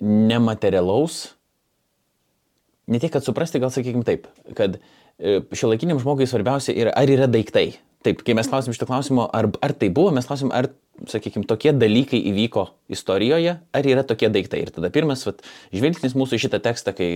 nematerialaus, 0.01 1.21
ne 2.89 2.97
tiek, 2.97 3.11
kad 3.13 3.25
suprasti, 3.25 3.61
gal 3.61 3.69
sakykime 3.73 4.07
taip, 4.07 4.25
kad 4.57 4.79
e, 4.81 5.39
šiuolaikiniam 5.53 6.01
žmogui 6.01 6.25
svarbiausia 6.29 6.73
yra, 6.73 6.95
ar 6.97 7.13
yra 7.13 7.29
daiktai. 7.29 7.75
Taip, 8.01 8.23
kai 8.25 8.33
mes 8.33 8.49
klausim 8.49 8.73
šito 8.73 8.89
klausimo, 8.89 9.27
ar, 9.29 9.51
ar 9.61 9.75
tai 9.77 9.91
buvo, 9.93 10.09
mes 10.15 10.25
klausim, 10.25 10.49
ar, 10.49 10.71
sakykime, 11.09 11.45
tokie 11.49 11.71
dalykai 11.73 12.19
įvyko 12.31 12.65
istorijoje, 12.91 13.55
ar 13.73 13.87
yra 13.87 14.03
tokie 14.07 14.29
daiktai. 14.33 14.61
Ir 14.65 14.71
tada 14.75 14.91
pirmas 14.93 15.23
vat, 15.27 15.41
žvilgsnis 15.73 16.15
mūsų 16.17 16.39
šitą 16.45 16.61
tekstą, 16.63 16.93
kai 16.97 17.09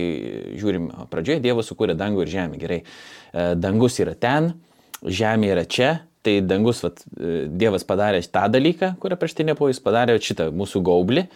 žiūrim 0.58 0.88
pradžioje, 1.12 1.42
Dievas 1.44 1.70
sukūrė 1.70 1.96
dangų 1.98 2.24
ir 2.24 2.32
žemę. 2.32 2.60
Gerai, 2.60 2.80
e, 2.82 3.46
dangus 3.58 3.98
yra 4.02 4.16
ten, 4.18 4.54
žemė 5.02 5.52
yra 5.54 5.66
čia, 5.68 5.92
tai 6.26 6.40
dangus, 6.42 6.82
vat, 6.86 7.04
e, 7.14 7.46
Dievas 7.52 7.86
padarė 7.86 8.22
tą 8.24 8.46
dalyką, 8.52 8.96
kurią 9.02 9.20
prieš 9.20 9.38
tai 9.38 9.48
nebuvo, 9.50 9.70
jis 9.70 9.82
padarė 9.84 10.18
šitą 10.22 10.50
mūsų 10.54 10.82
gaublį. 10.86 11.28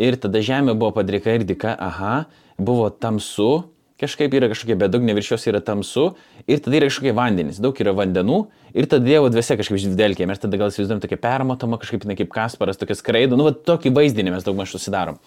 Ir 0.00 0.16
tada 0.20 0.40
žemė 0.44 0.76
buvo 0.78 0.94
padrika 0.96 1.34
ir 1.34 1.44
dika, 1.44 1.74
aha, 1.76 2.24
buvo 2.60 2.88
tamsu, 2.90 3.66
kažkaip 4.00 4.34
yra 4.38 4.48
kažkokia 4.50 4.76
bedugnė 4.80 5.14
virš 5.18 5.34
jos 5.34 5.46
yra 5.50 5.60
tamsu 5.64 6.10
ir 6.48 6.62
tada 6.64 6.78
yra 6.80 6.88
kažkokie 6.90 7.12
vandenys, 7.16 7.60
daug 7.62 7.76
yra 7.82 7.94
vandenų 7.96 8.38
ir 8.74 8.88
tada 8.90 9.04
Dievo 9.06 9.28
dvasia 9.32 9.58
kažkaip 9.60 9.80
žvilgelkė, 9.82 10.26
mes 10.30 10.40
tada 10.42 10.60
gal 10.60 10.72
įsivaizduojam 10.72 11.02
tokia 11.04 11.20
permatoma, 11.20 11.78
kažkaip 11.82 12.06
na, 12.08 12.16
kaip 12.18 12.32
Kasparas, 12.34 12.80
tokia 12.80 12.96
skraido, 12.98 13.38
nu, 13.38 13.46
va, 13.48 13.54
tokį 13.54 13.92
vaizdinį 13.96 14.34
mes 14.36 14.46
daug 14.46 14.58
maž 14.58 14.72
susidarom. 14.74 15.20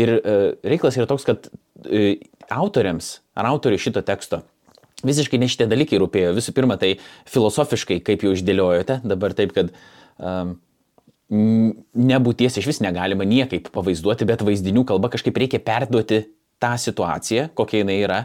Ir 0.00 0.16
e, 0.16 0.36
reikalas 0.74 0.98
yra 0.98 1.08
toks, 1.10 1.28
kad 1.28 1.48
e, 1.84 2.18
autoriams 2.52 3.18
ar 3.38 3.52
autoriui 3.52 3.82
šito 3.82 4.02
teksto 4.06 4.42
visiškai 5.04 5.40
ne 5.40 5.48
šitie 5.50 5.66
dalykai 5.68 5.98
rūpėjo. 6.00 6.34
Visų 6.36 6.54
pirma, 6.56 6.78
tai 6.80 6.94
filosofiškai, 7.30 8.00
kaip 8.06 8.24
jau 8.24 8.32
išdėliojote, 8.32 9.02
dabar 9.04 9.34
taip, 9.36 9.52
kad 9.56 9.72
um, 10.16 10.54
nebūties 11.28 12.60
iš 12.60 12.68
vis 12.68 12.80
negalima 12.84 13.26
niekaip 13.28 13.70
pavaizduoti, 13.74 14.28
bet 14.28 14.44
vaizdinių 14.46 14.84
kalba 14.88 15.10
kažkaip 15.12 15.38
reikia 15.40 15.60
perduoti 15.64 16.24
tą 16.64 16.74
situaciją, 16.80 17.50
kokia 17.54 17.84
jinai 17.84 18.00
yra. 18.06 18.20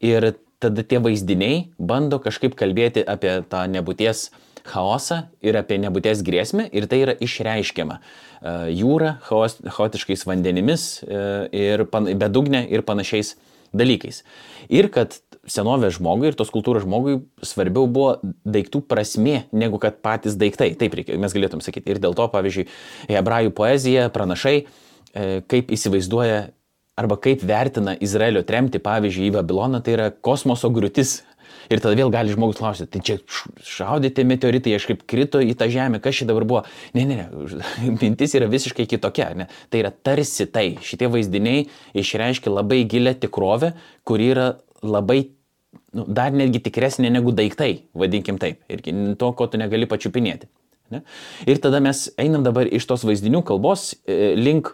Ir 0.00 0.32
tada 0.62 0.82
tie 0.82 1.00
vaizdiniai 1.02 1.68
bando 1.78 2.18
kažkaip 2.22 2.56
kalbėti 2.58 3.04
apie 3.06 3.40
tą 3.50 3.64
nebūties 3.70 4.28
chaosą 4.68 5.22
ir 5.44 5.56
apie 5.58 5.78
nebūties 5.80 6.22
grėsmę 6.26 6.68
ir 6.74 6.88
tai 6.90 7.02
yra 7.04 7.14
išreiškiama. 7.24 7.98
E, 7.98 8.56
jūra, 8.78 9.16
chaotiškais 9.28 10.26
vandenimis 10.28 10.88
e, 11.02 11.22
ir 11.54 11.86
bedugne 12.18 12.64
ir 12.68 12.84
panašiais 12.86 13.36
dalykais. 13.76 14.22
Ir 14.72 14.90
kad 14.92 15.16
senovės 15.48 15.96
žmogui 15.96 16.30
ir 16.30 16.36
tos 16.36 16.50
kultūros 16.52 16.84
žmogui 16.84 17.20
svarbiau 17.46 17.88
buvo 17.88 18.18
daiktų 18.44 18.82
prasme 18.88 19.46
negu 19.52 19.80
kad 19.80 20.02
patys 20.04 20.36
daiktai. 20.40 20.74
Taip 20.78 20.96
reikia, 20.98 21.16
mes 21.20 21.34
galėtum 21.34 21.62
sakyti. 21.64 21.94
Ir 21.94 22.02
dėl 22.02 22.16
to, 22.18 22.28
pavyzdžiui, 22.32 22.68
hebrajų 23.12 23.54
poezija, 23.56 24.08
pranašai, 24.14 24.56
e, 24.60 25.26
kaip 25.48 25.72
įsivaizduoja 25.74 26.48
arba 26.98 27.18
kaip 27.22 27.42
vertina 27.46 27.94
Izraelio 28.02 28.42
tremti, 28.46 28.80
pavyzdžiui, 28.82 29.30
į 29.30 29.34
Babiloną, 29.38 29.82
tai 29.84 29.96
yra 29.96 30.10
kosmoso 30.12 30.70
griūtis. 30.74 31.20
Ir 31.68 31.82
tada 31.84 31.98
vėl 31.98 32.08
gali 32.12 32.32
žmogus 32.32 32.56
klausyti, 32.56 32.88
tai 32.94 33.00
čia 33.04 33.16
šaudyti 33.66 34.24
meteoritai, 34.24 34.72
aš 34.78 34.86
kaip 34.88 35.02
krito 35.08 35.40
į 35.44 35.52
tą 35.58 35.66
žemę, 35.72 36.00
kas 36.00 36.16
čia 36.16 36.28
dabar 36.30 36.46
buvo. 36.48 36.62
Ne, 36.96 37.04
ne, 37.08 37.26
ne, 37.28 37.90
mintis 38.00 38.32
yra 38.38 38.48
visiškai 38.48 38.86
kitokia. 38.88 39.30
Ne? 39.36 39.48
Tai 39.68 39.82
yra 39.82 39.92
tarsi 39.92 40.48
tai. 40.48 40.70
Šitie 40.84 41.10
vaizdiniai 41.12 41.66
išreiškia 41.98 42.54
labai 42.54 42.84
gilę 42.88 43.12
tikrovę, 43.20 43.74
kuri 44.08 44.30
yra 44.32 44.48
labai 44.80 45.26
nu, 45.92 46.06
dar 46.08 46.32
netgi 46.32 46.62
tikresnė 46.64 47.12
negu 47.12 47.34
daiktai, 47.36 47.72
vadinkim 47.96 48.40
taip. 48.40 48.62
Ir 48.72 48.84
to, 49.20 49.32
ko 49.36 49.50
tu 49.50 49.60
negali 49.60 49.88
pačiupinėti. 49.90 50.48
Ne? 50.94 51.02
Ir 51.44 51.60
tada 51.60 51.82
mes 51.84 52.06
einam 52.20 52.44
dabar 52.46 52.68
iš 52.68 52.86
tos 52.88 53.04
vaizdinių 53.04 53.42
kalbos 53.48 53.90
e, 54.08 54.32
link 54.40 54.72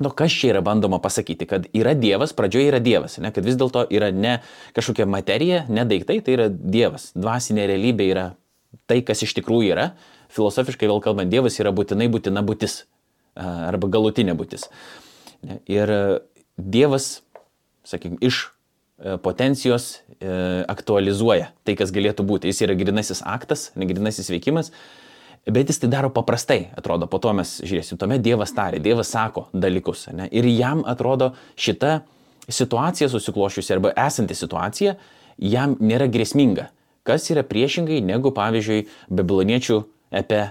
Nu, 0.00 0.12
kas 0.16 0.32
čia 0.32 0.54
yra 0.54 0.62
bandoma 0.64 0.96
pasakyti, 1.02 1.46
kad 1.48 1.66
yra 1.76 1.92
Dievas, 1.98 2.32
pradžioje 2.36 2.70
yra 2.70 2.80
Dievas, 2.80 3.18
ne, 3.20 3.32
kad 3.36 3.44
vis 3.44 3.58
dėlto 3.60 3.84
yra 3.92 4.08
ne 4.16 4.38
kažkokia 4.76 5.04
materija, 5.08 5.66
ne 5.68 5.84
daiktai, 5.88 6.20
tai 6.24 6.38
yra 6.38 6.48
Dievas. 6.48 7.10
Dvasinė 7.12 7.66
realybė 7.68 8.06
yra 8.08 8.26
tai, 8.88 9.02
kas 9.04 9.20
iš 9.26 9.36
tikrųjų 9.36 9.74
yra. 9.74 9.90
Filosofiškai 10.32 10.88
vėl 10.88 11.02
kalbant, 11.04 11.30
Dievas 11.32 11.58
yra 11.60 11.74
būtinai 11.74 12.08
būtina 12.12 12.40
būtis 12.46 12.84
arba 13.34 13.90
galutinė 13.90 14.34
būtis. 14.38 14.68
Ir 15.70 15.92
Dievas, 16.60 17.20
sakykime, 17.88 18.18
iš 18.20 18.42
e, 19.00 19.16
potencijos 19.22 20.00
e, 20.18 20.64
aktualizuoja 20.68 21.50
tai, 21.64 21.76
kas 21.78 21.92
galėtų 21.94 22.26
būti. 22.28 22.50
Jis 22.50 22.64
yra 22.66 22.76
grinasis 22.76 23.22
aktas, 23.24 23.70
negrinasis 23.80 24.28
veikimas, 24.32 24.72
bet 25.46 25.70
jis 25.70 25.80
tai 25.82 25.90
daro 25.92 26.10
paprastai, 26.12 26.68
atrodo, 26.76 27.08
po 27.10 27.20
to 27.22 27.32
mes 27.36 27.58
žiūrėsim, 27.64 27.98
tuomet 28.00 28.22
Dievas 28.24 28.52
tarė, 28.56 28.80
Dievas 28.82 29.12
sako 29.12 29.48
dalykus, 29.52 30.08
ne? 30.14 30.28
ir 30.32 30.48
jam 30.50 30.84
atrodo 30.88 31.32
šita 31.56 32.00
situacija 32.50 33.08
susiklošiusi 33.12 33.74
arba 33.76 33.94
esanti 34.06 34.36
situacija 34.36 34.96
jam 35.40 35.76
nėra 35.80 36.10
grėsminga, 36.12 36.68
kas 37.06 37.30
yra 37.32 37.44
priešingai 37.46 38.00
negu, 38.04 38.34
pavyzdžiui, 38.36 38.84
bebiloniečių 39.08 39.78
epe 40.20 40.42
e, 40.44 40.50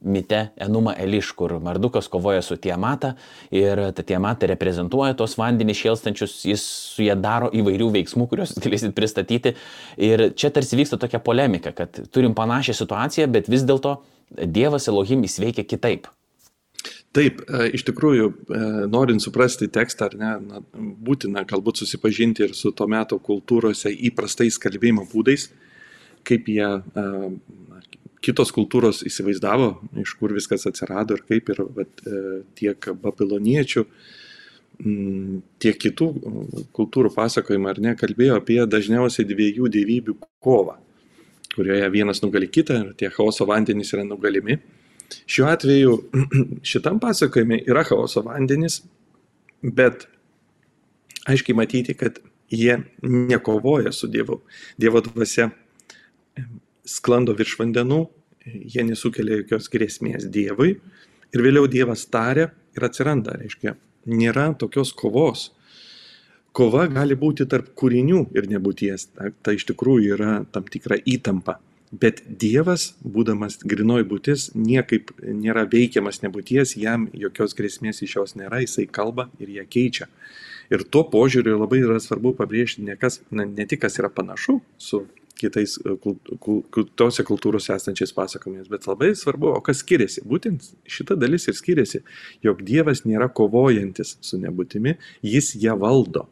mite 0.00 0.48
Enuma 0.56 0.94
Eliš, 0.98 1.30
kur 1.38 1.56
Mardukas 1.62 2.08
kovoja 2.08 2.42
su 2.42 2.56
Tiamata 2.56 3.14
ir 3.50 3.80
ta 3.96 4.02
Tiamata 4.02 4.48
reprezentuoja 4.50 5.16
tos 5.18 5.36
vandenį 5.38 5.76
šėlstančius, 5.76 6.36
jis 6.48 6.66
su 6.96 7.06
jie 7.06 7.14
daro 7.20 7.50
įvairių 7.54 7.92
veiksmų, 8.00 8.28
kuriuos 8.30 8.56
galėsit 8.64 8.96
pristatyti. 8.96 9.56
Ir 9.96 10.28
čia 10.36 10.52
tarsi 10.54 10.78
vyksta 10.78 11.00
tokia 11.00 11.22
polemika, 11.22 11.72
kad 11.76 12.02
turim 12.12 12.36
panašią 12.36 12.76
situaciją, 12.82 13.30
bet 13.32 13.50
vis 13.52 13.66
dėlto 13.66 13.98
Dievas 14.30 14.88
Elohim 14.90 15.22
įsveikia 15.26 15.64
kitaip. 15.66 16.08
Taip, 17.16 17.40
e, 17.48 17.70
iš 17.76 17.86
tikrųjų, 17.88 18.26
e, 18.28 18.62
norint 18.92 19.22
suprasti 19.24 19.70
tekstą, 19.72 20.10
ar 20.10 20.16
ne, 20.20 20.32
na, 20.44 20.60
būtina 21.06 21.46
galbūt 21.48 21.80
susipažinti 21.80 22.44
ir 22.44 22.52
su 22.54 22.72
to 22.76 22.86
meto 22.90 23.16
kultūrose 23.16 23.92
įprastais 24.10 24.58
kalbėjimo 24.60 25.06
būdais, 25.08 25.48
kaip 26.28 26.50
jie, 26.52 26.66
e, 26.66 27.06
na, 27.70 27.80
kitos 28.24 28.52
kultūros 28.54 29.02
įsivaizdavo, 29.06 29.70
iš 30.02 30.14
kur 30.20 30.34
viskas 30.36 30.66
atsirado 30.68 31.16
ir 31.16 31.24
kaip 31.28 31.50
ir 31.52 31.62
vat, 31.76 32.02
tiek 32.58 32.88
babiloniečių, 33.02 33.84
tiek 35.62 35.78
kitų 35.80 36.08
kultūrų 36.76 37.12
pasakojimą, 37.14 37.70
ar 37.72 37.82
ne, 37.82 37.94
kalbėjo 37.98 38.40
apie 38.40 38.58
dažniausiai 38.68 39.28
dviejų 39.28 39.70
dievybių 39.72 40.16
kovą, 40.44 40.76
kurioje 41.54 41.88
vienas 41.94 42.20
nugali 42.24 42.48
kitą 42.52 42.82
ir 42.82 42.96
tie 43.00 43.10
chaoso 43.12 43.46
vandenys 43.48 43.94
yra 43.96 44.04
nugalimi. 44.04 44.58
Šiuo 45.30 45.48
atveju 45.48 45.96
šitam 46.72 47.00
pasakojime 47.00 47.62
yra 47.64 47.86
chaoso 47.88 48.24
vandenys, 48.26 48.82
bet 49.62 50.08
aiškiai 51.26 51.56
matyti, 51.56 51.94
kad 51.98 52.18
jie 52.50 52.78
nekovoja 53.02 53.92
su 53.92 54.10
Dievu. 54.10 54.42
Dievo 54.78 55.00
dvasia 55.00 55.50
sklando 56.86 57.34
virš 57.36 57.56
vandenų, 57.60 58.04
jie 58.46 58.84
nesukelia 58.86 59.40
jokios 59.42 59.68
grėsmės 59.72 60.28
Dievui 60.32 60.76
ir 61.34 61.42
vėliau 61.42 61.66
Dievas 61.70 62.06
tarė 62.10 62.50
ir 62.76 62.86
atsiranda, 62.86 63.36
reiškia, 63.40 63.74
nėra 64.06 64.52
tokios 64.58 64.92
kovos. 64.96 65.50
Kova 66.56 66.86
gali 66.88 67.16
būti 67.18 67.44
tarp 67.50 67.74
kūrinių 67.76 68.28
ir 68.36 68.46
nebūties, 68.48 69.10
tai, 69.12 69.32
tai 69.44 69.56
iš 69.58 69.66
tikrųjų 69.68 70.14
yra 70.16 70.36
tam 70.52 70.64
tikra 70.72 70.96
įtampa. 71.04 71.58
Bet 71.92 72.22
Dievas, 72.26 72.94
būdamas 73.04 73.60
grinoji 73.62 74.06
būtis, 74.08 74.48
niekaip 74.58 75.12
nėra 75.22 75.66
veikiamas 75.70 76.22
nebūties, 76.24 76.74
jam 76.80 77.06
jokios 77.14 77.54
grėsmės 77.58 78.02
iš 78.02 78.16
jos 78.16 78.34
nėra, 78.40 78.62
jisai 78.64 78.88
kalba 78.90 79.28
ir 79.38 79.52
ją 79.54 79.66
keičia. 79.70 80.08
Ir 80.72 80.82
tuo 80.90 81.04
požiūriu 81.06 81.60
labai 81.60 81.78
yra 81.84 82.00
svarbu 82.02 82.32
pabrėžti 82.40 82.82
ne, 82.88 82.96
kas, 82.98 83.20
na, 83.30 83.46
ne 83.46 83.68
tik 83.70 83.84
kas 83.84 84.00
yra 84.00 84.10
panašu 84.10 84.58
su 84.82 85.04
kitais 85.36 85.76
e, 85.82 85.96
tose 86.98 87.24
kultūrose 87.28 87.74
esančiais 87.74 88.14
pasakojimais, 88.16 88.70
bet 88.72 88.88
labai 88.88 89.12
svarbu, 89.18 89.52
o 89.58 89.64
kas 89.64 89.82
skiriasi. 89.84 90.24
Būtent 90.28 90.70
šita 90.90 91.18
dalis 91.20 91.48
ir 91.50 91.58
skiriasi, 91.58 92.02
jog 92.46 92.64
Dievas 92.66 93.04
nėra 93.08 93.28
kovojantis 93.28 94.16
su 94.24 94.40
nebūtimi, 94.42 94.96
jis 95.26 95.54
ją 95.62 95.76
valdo. 95.80 96.26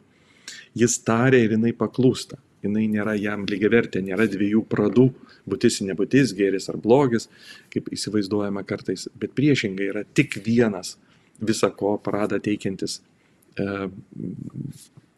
Jis 0.75 0.99
tarė 1.07 1.45
ir 1.45 1.55
jinai 1.55 1.75
paklūsta 1.77 2.41
jinai 2.65 2.87
nėra 2.91 3.15
jam 3.19 3.45
lygiavertė, 3.49 4.03
nėra 4.05 4.27
dviejų 4.31 4.65
pradų, 4.71 5.09
būtis 5.51 5.81
ir 5.81 5.91
nebūtis, 5.91 6.35
gėris 6.37 6.71
ar 6.73 6.79
blogis, 6.81 7.29
kaip 7.73 7.91
įsivaizduojama 7.95 8.65
kartais, 8.69 9.09
bet 9.21 9.35
priešingai 9.37 9.91
yra 9.93 10.05
tik 10.17 10.39
vienas 10.45 10.97
visako 11.45 11.97
pradą 12.03 12.39
teikiantis 12.43 13.01
e, 13.59 13.67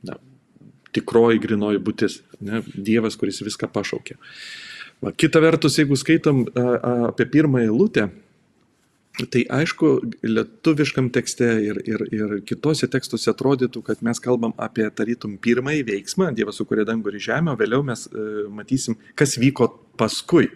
na, 0.09 0.18
tikroji 0.96 1.42
grinoji 1.42 1.82
būtis, 1.82 2.20
ne, 2.40 2.62
Dievas, 2.74 3.18
kuris 3.20 3.42
viską 3.44 3.68
pašaukė. 3.72 4.18
Va, 5.04 5.12
kita 5.12 5.42
vertus, 5.44 5.76
jeigu 5.80 5.98
skaitom 6.00 6.46
a, 6.48 6.62
a, 6.62 6.94
apie 7.12 7.28
pirmąją 7.37 7.74
lūtę, 7.76 8.09
Tai 9.16 9.40
aišku, 9.48 9.90
lietuviškam 10.28 11.06
tekste 11.14 11.46
ir, 11.64 11.78
ir, 11.88 12.02
ir 12.12 12.32
kitose 12.44 12.85
tekstuose 12.92 13.30
atrodytų, 13.32 13.80
kad 13.87 14.02
mes 14.04 14.20
kalbam 14.20 14.52
apie 14.61 14.85
tarytum 14.92 15.38
pirmąjį 15.40 15.87
veiksmą, 15.88 16.28
Dievas 16.37 16.61
sukūrė 16.61 16.85
dangų 16.85 17.14
ir 17.14 17.22
žemę, 17.24 17.54
o 17.54 17.56
vėliau 17.56 17.80
mes 17.87 18.04
e, 18.11 18.26
matysim, 18.52 18.98
kas 19.16 19.38
vyko 19.40 19.70
paskui. 19.96 20.50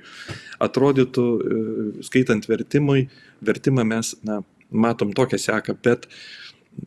Atrodytų, 0.60 1.24
e, 1.24 1.62
skaitant 2.04 2.44
vertimui, 2.50 3.06
vertimą 3.40 3.86
mes 3.88 4.12
na, 4.28 4.42
matom 4.68 5.16
tokią 5.16 5.40
seką, 5.40 5.78
bet 5.80 6.04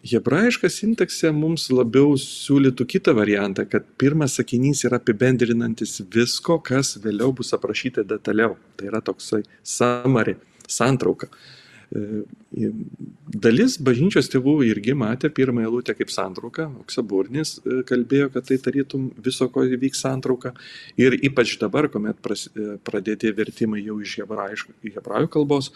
hebrajiška 0.07 0.69
sintaksė 0.71 1.31
mums 1.35 1.69
labiau 1.71 2.15
siūlytų 2.19 2.87
kitą 2.95 3.15
variantą, 3.17 3.65
kad 3.69 3.87
pirmas 3.99 4.37
sakinys 4.39 4.83
yra 4.87 4.99
apibendrinantis 5.01 5.99
visko, 6.13 6.59
kas 6.63 6.95
vėliau 7.03 7.33
bus 7.35 7.53
aprašyta 7.55 8.05
detaliau. 8.07 8.57
Tai 8.77 8.89
yra 8.91 9.03
toksai 9.03 9.43
summary, 9.63 10.37
santrauka. 10.67 11.29
E, 11.93 12.23
dalis 13.43 13.75
bažnyčios 13.77 14.31
tėvų 14.33 14.55
irgi 14.65 14.95
matė 14.97 15.29
pirmąją 15.29 15.69
eilutę 15.69 15.93
kaip 15.97 16.09
santrauką, 16.13 16.69
Oksaburnis 16.81 17.59
e, 17.59 17.83
kalbėjo, 17.89 18.31
kad 18.33 18.47
tai 18.49 18.57
tarytum 18.63 19.11
viso 19.25 19.49
ko 19.53 19.65
įvyks 19.67 20.01
santrauka. 20.07 20.55
Ir 20.97 21.19
ypač 21.19 21.57
dabar, 21.61 21.89
kuomet 21.93 22.17
e, 22.33 22.73
pradėti 22.87 23.35
vertimai 23.37 23.83
jau 23.83 23.99
iš 24.01 24.17
hebrajų 24.23 25.29
kalbos, 25.37 25.69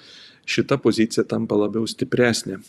šita 0.47 0.79
pozicija 0.81 1.27
tampa 1.27 1.59
labiau 1.59 1.85
stipresnė. 1.87 2.63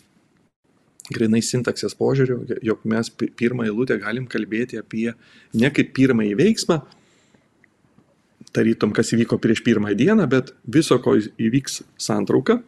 Grinai 1.09 1.41
sintaksės 1.41 1.95
požiūriu, 1.97 2.43
jog 2.65 2.83
mes 2.89 3.09
pirmą 3.17 3.65
eilutę 3.65 3.97
galim 4.01 4.27
kalbėti 4.29 4.77
apie 4.77 5.09
ne 5.57 5.71
kaip 5.73 5.93
pirmąjį 5.97 6.35
veiksmą, 6.37 6.79
tarytum, 8.53 8.93
kas 8.93 9.13
įvyko 9.15 9.39
prieš 9.41 9.63
pirmą 9.65 9.95
dieną, 9.97 10.27
bet 10.29 10.53
viso 10.69 10.99
ko 11.01 11.15
įvyks 11.17 11.81
santrauka, 12.01 12.59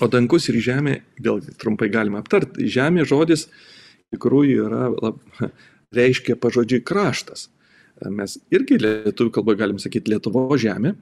O 0.00 0.08
dangus 0.10 0.48
ir 0.50 0.56
žemė, 0.62 0.96
vėlgi 1.22 1.54
trumpai 1.60 1.90
galima 1.92 2.22
aptarti, 2.22 2.66
žemė 2.70 3.04
žodis 3.08 3.46
tikrųjų 4.14 4.66
yra, 4.66 4.86
lab, 4.90 5.20
reiškia 5.98 6.38
pažodžiui 6.40 6.82
kraštas. 6.86 7.48
Mes 8.10 8.38
irgi 8.50 8.80
lietuvių 8.80 9.30
kalboje 9.34 9.60
galim 9.60 9.78
sakyti 9.78 10.10
Lietuvo 10.10 10.48
žemė 10.58 10.94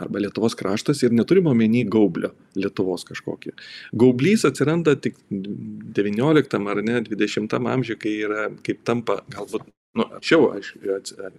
arba 0.00 0.22
Lietuvos 0.22 0.56
kraštas 0.58 1.02
ir 1.04 1.14
neturime 1.14 1.52
omeny 1.52 1.84
gaublio 1.90 2.32
Lietuvos 2.58 3.06
kažkokį. 3.08 3.54
Gaublys 4.00 4.46
atsiranda 4.48 4.96
tik 4.98 5.18
19 5.30 6.58
ar 6.72 6.82
ne 6.86 7.00
20 7.06 7.56
amžiuje, 7.60 8.00
kai 8.00 8.16
yra, 8.26 8.48
kaip 8.66 8.82
tampa 8.86 9.20
galbūt 9.34 9.68
nu, 9.94 10.06
anksčiau, 10.18 10.48
aš 10.56 10.74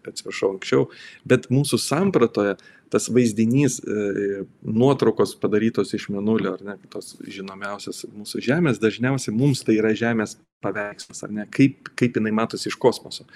atsiprašau, 0.07 0.53
anksčiau, 0.55 0.87
bet 1.27 1.49
mūsų 1.51 1.79
sampratoje 1.81 2.55
tas 2.93 3.07
vaizdinys, 3.11 3.79
e, 3.79 4.43
nuotraukos 4.61 5.35
padarytos 5.41 5.93
iš 5.97 6.07
menulio, 6.13 6.55
ar 6.55 6.63
ne, 6.65 6.75
tos 6.91 7.15
žinomiausias 7.21 8.05
mūsų 8.13 8.43
Žemės, 8.45 8.81
dažniausiai 8.83 9.35
mums 9.35 9.63
tai 9.65 9.77
yra 9.79 9.93
Žemės 9.97 10.37
paveikslas, 10.65 11.23
ar 11.25 11.33
ne, 11.33 11.47
kaip, 11.51 11.91
kaip 11.99 12.19
jinai 12.19 12.33
matosi 12.35 12.69
iš 12.71 12.77
kosmoso. 12.81 13.27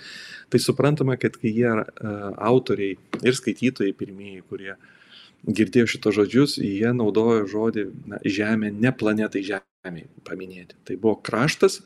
Tai 0.49 0.62
suprantama, 0.62 1.17
kad 1.21 1.38
kai 1.38 1.51
jie 1.53 1.69
uh, 1.69 1.83
autoriai 2.49 2.95
ir 3.21 3.38
skaitytojai 3.38 3.93
pirmieji, 3.97 4.45
kurie 4.49 4.73
girdėjo 5.45 5.88
šitos 5.93 6.17
žodžius, 6.17 6.57
jie 6.63 6.89
naudojo 6.95 7.45
žodį 7.49 7.85
na, 8.09 8.21
Žemė, 8.25 8.73
ne 8.73 8.93
planetai 8.95 9.43
Žemė 9.45 10.07
paminėti. 10.27 10.77
Tai 10.88 10.97
buvo 11.01 11.19
kraštas, 11.25 11.81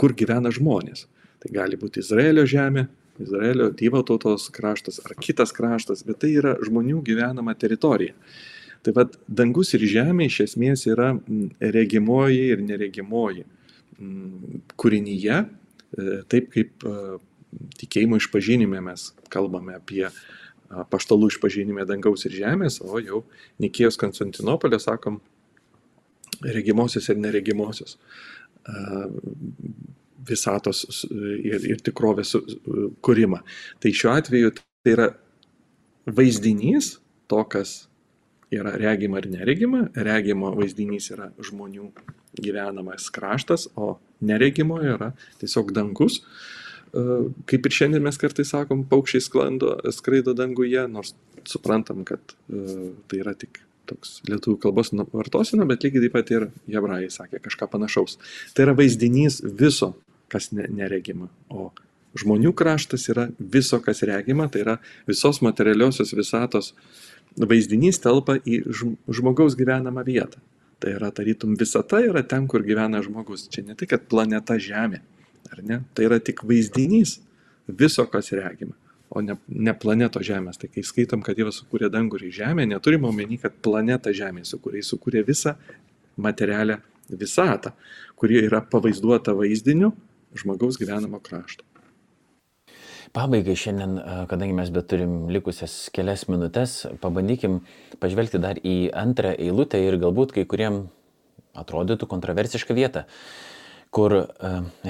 kur 0.00 0.14
gyvena 0.16 0.52
žmonės. 0.54 1.06
Tai 1.42 1.52
gali 1.52 1.76
būti 1.80 2.00
Izraelio 2.00 2.46
žemė, 2.48 2.86
Izraelio 3.22 3.70
Dievo 3.70 4.02
tautos 4.06 4.48
kraštas 4.54 5.00
ar 5.04 5.14
kitas 5.20 5.52
kraštas, 5.54 6.02
bet 6.06 6.22
tai 6.24 6.32
yra 6.40 6.56
žmonių 6.64 7.02
gyvenama 7.06 7.54
teritorija. 7.58 8.16
Tai 8.84 8.92
vad 8.96 9.14
dangus 9.28 9.72
ir 9.76 9.84
žemė 9.88 10.28
iš 10.28 10.40
esmės 10.48 10.84
yra 10.90 11.14
regimoji 11.60 12.50
ir 12.52 12.64
neregimoji 12.64 13.46
kūrinyje, 14.80 15.38
e, 15.44 16.16
taip 16.28 16.50
kaip 16.52 16.84
e, 16.84 16.96
tikėjimo 17.80 18.18
išpažinime 18.20 18.82
mes 18.84 19.12
kalbame 19.32 19.78
apie 19.78 20.08
paštalų 20.90 21.30
išpažinime 21.30 21.84
dangaus 21.86 22.26
ir 22.26 22.34
žemės, 22.34 22.80
o 22.82 22.98
jau 22.98 23.22
Nikėjos 23.62 23.98
Konstantinopolė 24.00 24.80
sakom 24.82 25.20
regimosios 26.42 27.06
ir 27.12 27.20
neregimosios 27.20 27.98
visatos 30.28 31.04
ir, 31.10 31.64
ir 31.74 31.82
tikrovės 31.84 32.34
kūrimą. 33.04 33.42
Tai 33.82 33.92
šiuo 33.94 34.14
atveju 34.14 34.54
tai 34.56 34.94
yra 34.94 35.08
vaizdinys 36.04 36.96
to, 37.30 37.40
kas 37.48 37.84
yra 38.54 38.74
regima 38.78 39.18
ar 39.20 39.28
neregima. 39.30 39.86
Regimo 39.94 40.52
vaizdinys 40.56 41.10
yra 41.14 41.30
žmonių 41.42 41.90
gyvenamas 42.44 43.08
kraštas, 43.14 43.68
o 43.76 43.96
neregimo 44.24 44.80
yra 44.82 45.12
tiesiog 45.40 45.72
dangus, 45.74 46.20
kaip 47.50 47.66
ir 47.66 47.74
šiandien 47.74 48.04
mes 48.04 48.18
kartais 48.20 48.52
sakom, 48.54 48.84
paukščiai 48.90 49.24
sklando, 49.24 49.74
skraido 49.94 50.34
danguje, 50.36 50.84
nors 50.90 51.14
suprantam, 51.48 52.04
kad 52.06 52.36
tai 52.46 53.20
yra 53.20 53.34
tik 53.38 53.60
toks 53.88 54.20
lietuvių 54.28 54.56
kalbos 54.62 54.92
vartosena, 55.12 55.66
bet 55.68 55.84
lygiai 55.84 56.06
taip 56.06 56.14
pat 56.14 56.30
ir 56.32 56.46
hebrajai 56.70 57.10
sakė 57.12 57.42
kažką 57.44 57.68
panašaus. 57.74 58.16
Tai 58.56 58.68
yra 58.68 58.76
vaizdinys 58.78 59.42
viso, 59.44 59.92
kas 60.32 60.50
ne, 60.52 60.66
neregima, 60.70 61.28
o 61.48 61.70
žmonių 62.18 62.52
kraštas 62.56 63.08
yra 63.10 63.28
viso, 63.38 63.80
kas 63.82 64.04
regima, 64.06 64.46
tai 64.48 64.62
yra 64.62 64.76
visos 65.08 65.40
materialiosios 65.42 66.14
visatos 66.14 66.72
vaizdinys 67.34 67.98
telpa 68.02 68.36
į 68.38 68.60
žmogaus 69.10 69.56
gyvenamą 69.58 70.04
vietą. 70.06 70.42
Tai 70.82 70.92
yra 70.94 71.10
tarytum 71.14 71.56
visata 71.58 72.02
yra 72.04 72.22
ten, 72.26 72.46
kur 72.50 72.62
gyvena 72.66 73.00
žmogus. 73.02 73.48
Čia 73.50 73.64
ne 73.66 73.76
tai, 73.78 73.88
kad 73.90 74.06
planeta 74.10 74.58
Žemė, 74.60 75.00
ar 75.50 75.62
ne? 75.66 75.80
Tai 75.96 76.06
yra 76.06 76.20
tik 76.22 76.44
vaizdinys 76.46 77.18
viso, 77.66 78.04
kas 78.10 78.30
regima 78.36 78.76
o 79.14 79.22
ne, 79.22 79.36
ne 79.48 79.74
planeto 79.78 80.22
Žemės. 80.24 80.58
Tai 80.60 80.70
kai 80.74 80.82
skaitom, 80.86 81.22
kad 81.24 81.38
Dievas 81.38 81.60
sukūrė 81.62 81.90
dangų 81.92 82.18
ir 82.20 82.32
Žemę, 82.34 82.66
neturime 82.68 83.08
omeny, 83.08 83.38
kad 83.42 83.54
planetą 83.64 84.12
Žemė 84.14 84.42
sukūrė, 84.48 84.80
jis 84.82 84.90
sukūrė 84.94 85.22
visą 85.26 85.54
materialę 86.16 86.80
visatą, 87.08 87.74
kuri 88.18 88.40
yra 88.46 88.62
pavaizduota 88.70 89.34
vaizdiniu 89.36 89.92
žmogaus 90.38 90.78
gyvenamo 90.80 91.20
krašto. 91.24 91.64
Pabaigai 93.14 93.54
šiandien, 93.54 93.98
kadangi 94.26 94.56
mes 94.58 94.70
bet 94.74 94.88
turim 94.90 95.28
likusias 95.30 95.88
kelias 95.94 96.24
minutės, 96.26 96.80
pabandykim 97.02 97.60
pažvelgti 98.02 98.40
dar 98.42 98.58
į 98.58 98.90
antrą 98.90 99.30
eilutę 99.38 99.78
ir 99.78 100.00
galbūt 100.02 100.34
kai 100.34 100.46
kuriem 100.50 100.88
atrodytų 101.54 102.08
kontroversišką 102.10 102.74
vietą 102.74 103.04
kur 103.94 104.14
e, 104.18 104.24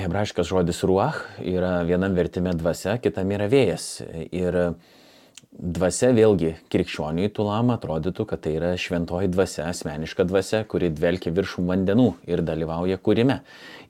hebrajiškas 0.01 0.49
žodis 0.49 0.81
ruach 0.89 1.21
yra 1.45 1.83
vienam 1.85 2.17
vertime 2.17 2.55
dvasia, 2.57 2.97
kitam 3.05 3.33
yra 3.37 3.51
vėjas. 3.53 3.89
Ir 4.33 4.57
dvasia 5.55 6.11
vėlgi 6.15 6.55
krikščioniui 6.73 7.31
tulam 7.35 7.71
atrodytų, 7.75 8.27
kad 8.29 8.43
tai 8.45 8.57
yra 8.59 8.73
šventoji 8.81 9.31
dvasia, 9.33 9.69
asmeniška 9.71 10.27
dvasia, 10.27 10.65
kuri 10.69 10.91
dvelkia 10.95 11.33
viršum 11.35 11.71
vandenų 11.71 12.09
ir 12.29 12.43
dalyvauja 12.47 12.99
kūrime. 12.99 13.41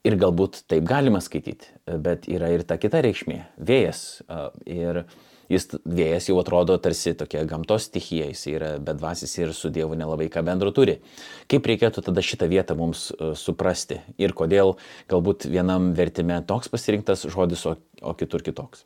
Ir 0.04 0.18
galbūt 0.20 0.64
taip 0.68 0.84
galima 0.88 1.22
skaityti, 1.24 1.70
bet 2.04 2.28
yra 2.28 2.52
ir 2.52 2.66
ta 2.68 2.76
kita 2.76 3.00
reikšmė- 3.04 3.40
vėjas. 3.70 4.22
Ir 4.66 5.04
jis 5.48 5.68
vėjas 5.84 6.28
jau 6.28 6.38
atrodo 6.40 6.76
tarsi 6.78 7.14
tokia 7.14 7.44
gamtos 7.48 7.88
stichija, 7.88 8.28
jis 8.28 8.46
yra 8.46 8.78
bedvasis 8.78 9.38
ir 9.38 9.52
su 9.52 9.70
Dievu 9.70 9.96
nelabai 9.96 10.28
ką 10.28 10.44
bendro 10.44 10.70
turi. 10.70 11.00
Kaip 11.48 11.64
reikėtų 11.64 12.04
tada 12.04 12.20
šitą 12.20 12.48
vietą 12.48 12.76
mums 12.76 13.12
suprasti 13.34 14.00
ir 14.18 14.32
kodėl 14.32 14.76
galbūt 15.08 15.48
vienam 15.48 15.94
vertime 15.94 16.44
toks 16.46 16.68
pasirinktas 16.68 17.24
žodis, 17.24 17.66
o, 17.66 17.76
o 18.02 18.14
kitur 18.14 18.42
kitoks? 18.42 18.84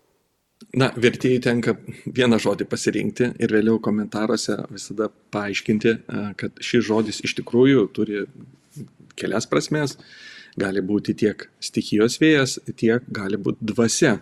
Na, 0.77 0.91
vertėjai 0.93 1.41
tenka 1.41 1.77
vieną 2.05 2.37
žodį 2.43 2.67
pasirinkti 2.69 3.31
ir 3.41 3.53
vėliau 3.55 3.79
komentaruose 3.81 4.57
visada 4.73 5.07
paaiškinti, 5.33 5.93
e, 5.95 6.25
kad 6.41 6.59
šis 6.61 6.85
žodis 6.89 7.23
iš 7.25 7.37
tikrųjų 7.39 7.85
turi 7.95 8.25
kelias 9.19 9.47
prasmes. 9.51 9.97
Gali 10.59 10.83
būti 10.83 11.15
tiek 11.15 11.45
stichijos 11.63 12.19
vėjas, 12.19 12.59
tiek 12.77 13.07
gali 13.15 13.39
būti 13.39 13.63
dvasia. 13.71 14.17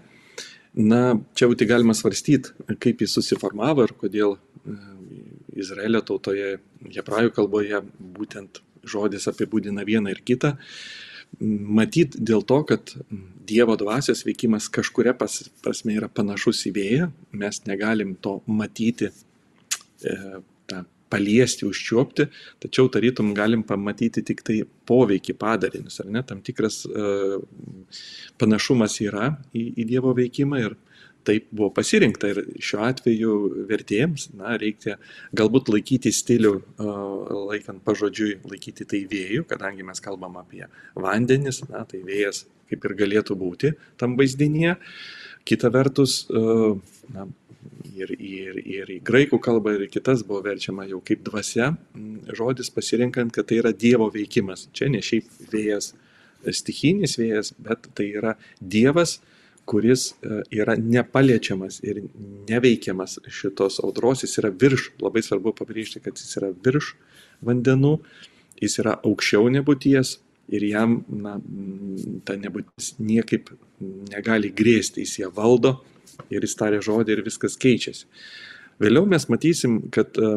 Na, 0.76 1.16
čia 1.32 1.46
jau 1.46 1.56
tai 1.56 1.70
galima 1.70 1.96
svarstyti, 1.96 2.52
kaip 2.84 3.00
jis 3.00 3.16
susiformavo 3.16 3.86
ir 3.86 3.96
kodėl 3.96 4.36
e, 4.36 4.76
Izraelio 5.56 6.02
tautoje, 6.04 6.58
hebrajų 6.84 7.32
kalboje 7.38 7.80
būtent 7.96 8.60
žodis 8.86 9.24
apibūdina 9.32 9.86
vieną 9.88 10.12
ir 10.12 10.20
kitą. 10.20 10.54
Matyt 11.40 12.20
dėl 12.20 12.44
to, 12.46 12.60
kad 12.68 12.92
Dievo 13.46 13.76
dvasios 13.78 14.24
veikimas 14.26 14.68
kažkuria 14.72 15.14
pas, 15.18 15.38
prasme 15.62 15.96
yra 15.96 16.08
panašus 16.12 16.64
į 16.70 16.74
vėją, 16.76 17.08
mes 17.36 17.62
negalim 17.68 18.14
to 18.22 18.40
matyti 18.46 19.10
e, 19.10 20.16
tą 20.66 20.82
paliesti, 21.12 21.66
užčiuopti, 21.66 22.26
tačiau 22.62 22.90
tarytum 22.92 23.32
galim 23.36 23.62
pamatyti 23.66 24.24
tik 24.26 24.42
tai 24.46 24.62
poveikį 24.88 25.36
padarinius, 25.38 26.00
ar 26.02 26.10
ne, 26.10 26.22
tam 26.26 26.42
tikras 26.46 26.82
uh, 26.88 27.36
panašumas 28.40 28.98
yra 29.04 29.30
į, 29.54 29.68
į 29.82 29.86
Dievo 29.92 30.14
veikimą 30.16 30.62
ir 30.64 30.74
taip 31.26 31.48
buvo 31.50 31.70
pasirinkta. 31.74 32.30
Ir 32.32 32.42
šiuo 32.62 32.82
atveju 32.86 33.36
vertėjams, 33.70 34.28
na, 34.38 34.56
reikia 34.60 34.98
galbūt 35.36 35.70
laikyti 35.74 36.12
stilių, 36.14 36.54
uh, 36.82 36.98
laikant 37.52 37.82
pažodžiui, 37.86 38.40
laikyti 38.50 38.86
tai 38.88 39.04
vėjų, 39.10 39.46
kadangi 39.50 39.86
mes 39.86 40.02
kalbam 40.02 40.38
apie 40.42 40.66
vandenis, 40.98 41.62
na, 41.70 41.86
tai 41.88 42.02
vėjas 42.06 42.44
kaip 42.70 42.84
ir 42.86 42.96
galėtų 42.98 43.36
būti 43.38 43.74
tam 44.00 44.16
vaizdinėje. 44.18 44.76
Kita 45.46 45.70
vertus, 45.70 46.24
uh, 46.34 46.74
na, 47.14 47.28
ir, 47.94 48.12
ir, 48.18 48.58
ir 48.60 48.90
į 48.96 48.98
graikų 49.06 49.38
kalbą, 49.42 49.76
ir 49.76 49.86
į 49.86 49.92
kitas 49.96 50.24
buvo 50.26 50.42
verčiama 50.46 50.86
jau 50.88 51.00
kaip 51.04 51.22
dvasia, 51.26 51.72
žodis 52.36 52.72
pasirinkant, 52.74 53.32
kad 53.34 53.48
tai 53.48 53.60
yra 53.62 53.72
Dievo 53.72 54.08
veikimas. 54.12 54.66
Čia 54.76 54.90
ne 54.92 55.02
šiaip 55.04 55.30
vėjas, 55.52 55.92
stichinis 56.60 57.16
vėjas, 57.20 57.54
bet 57.62 57.88
tai 57.96 58.10
yra 58.20 58.36
Dievas, 58.60 59.18
kuris 59.66 60.12
e, 60.22 60.42
yra 60.54 60.76
nepaliečiamas 60.78 61.80
ir 61.82 62.04
neveikiamas 62.48 63.18
šitos 63.26 63.80
audros, 63.82 64.22
jis 64.22 64.38
yra 64.42 64.52
virš, 64.54 64.92
labai 65.02 65.24
svarbu 65.26 65.56
pabrėžti, 65.58 66.02
kad 66.04 66.20
jis 66.20 66.38
yra 66.38 66.52
virš 66.54 66.92
vandenų, 67.46 67.96
jis 68.62 68.78
yra 68.84 68.94
aukščiau 69.02 69.50
nebūties 69.56 70.20
ir 70.48 70.66
jam 70.66 71.00
na, 71.10 71.36
ta 72.26 72.36
nebūtis 72.38 72.94
niekaip 73.02 73.50
negali 74.12 74.52
grėsti, 74.54 75.04
jis 75.04 75.20
ją 75.24 75.32
valdo 75.34 75.78
ir 76.32 76.44
jis 76.46 76.56
tarė 76.58 76.82
žodį 76.84 77.16
ir 77.16 77.24
viskas 77.26 77.58
keičiasi. 77.60 78.06
Vėliau 78.82 79.08
mes 79.08 79.26
matysim, 79.32 79.78
kad 79.92 80.18
e, 80.20 80.30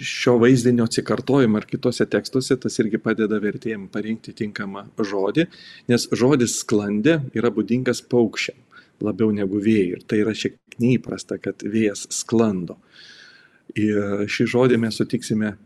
šio 0.00 0.38
vaizdinio 0.40 0.86
atsikartojimą 0.88 1.60
ar 1.60 1.68
kitose 1.68 2.06
tekstuose 2.10 2.56
tas 2.60 2.78
irgi 2.80 3.00
padeda 3.02 3.38
vertėjim 3.42 3.86
parinkti 3.92 4.34
tinkamą 4.36 4.86
žodį, 4.98 5.46
nes 5.92 6.08
žodis 6.16 6.58
sklandė 6.64 7.20
yra 7.36 7.52
būdingas 7.54 8.04
paukščiam 8.08 8.58
labiau 9.02 9.32
negu 9.34 9.60
vėjai 9.62 9.96
ir 9.96 10.04
tai 10.06 10.22
yra 10.22 10.34
šiek 10.36 10.56
tiek 10.72 10.80
neįprasta, 10.82 11.38
kad 11.42 11.62
vėjas 11.62 12.06
sklando. 12.10 12.78
Ir 13.78 14.26
šį 14.28 14.46
žodį 14.52 14.78
mes 14.82 14.98
sutiksime, 14.98 15.56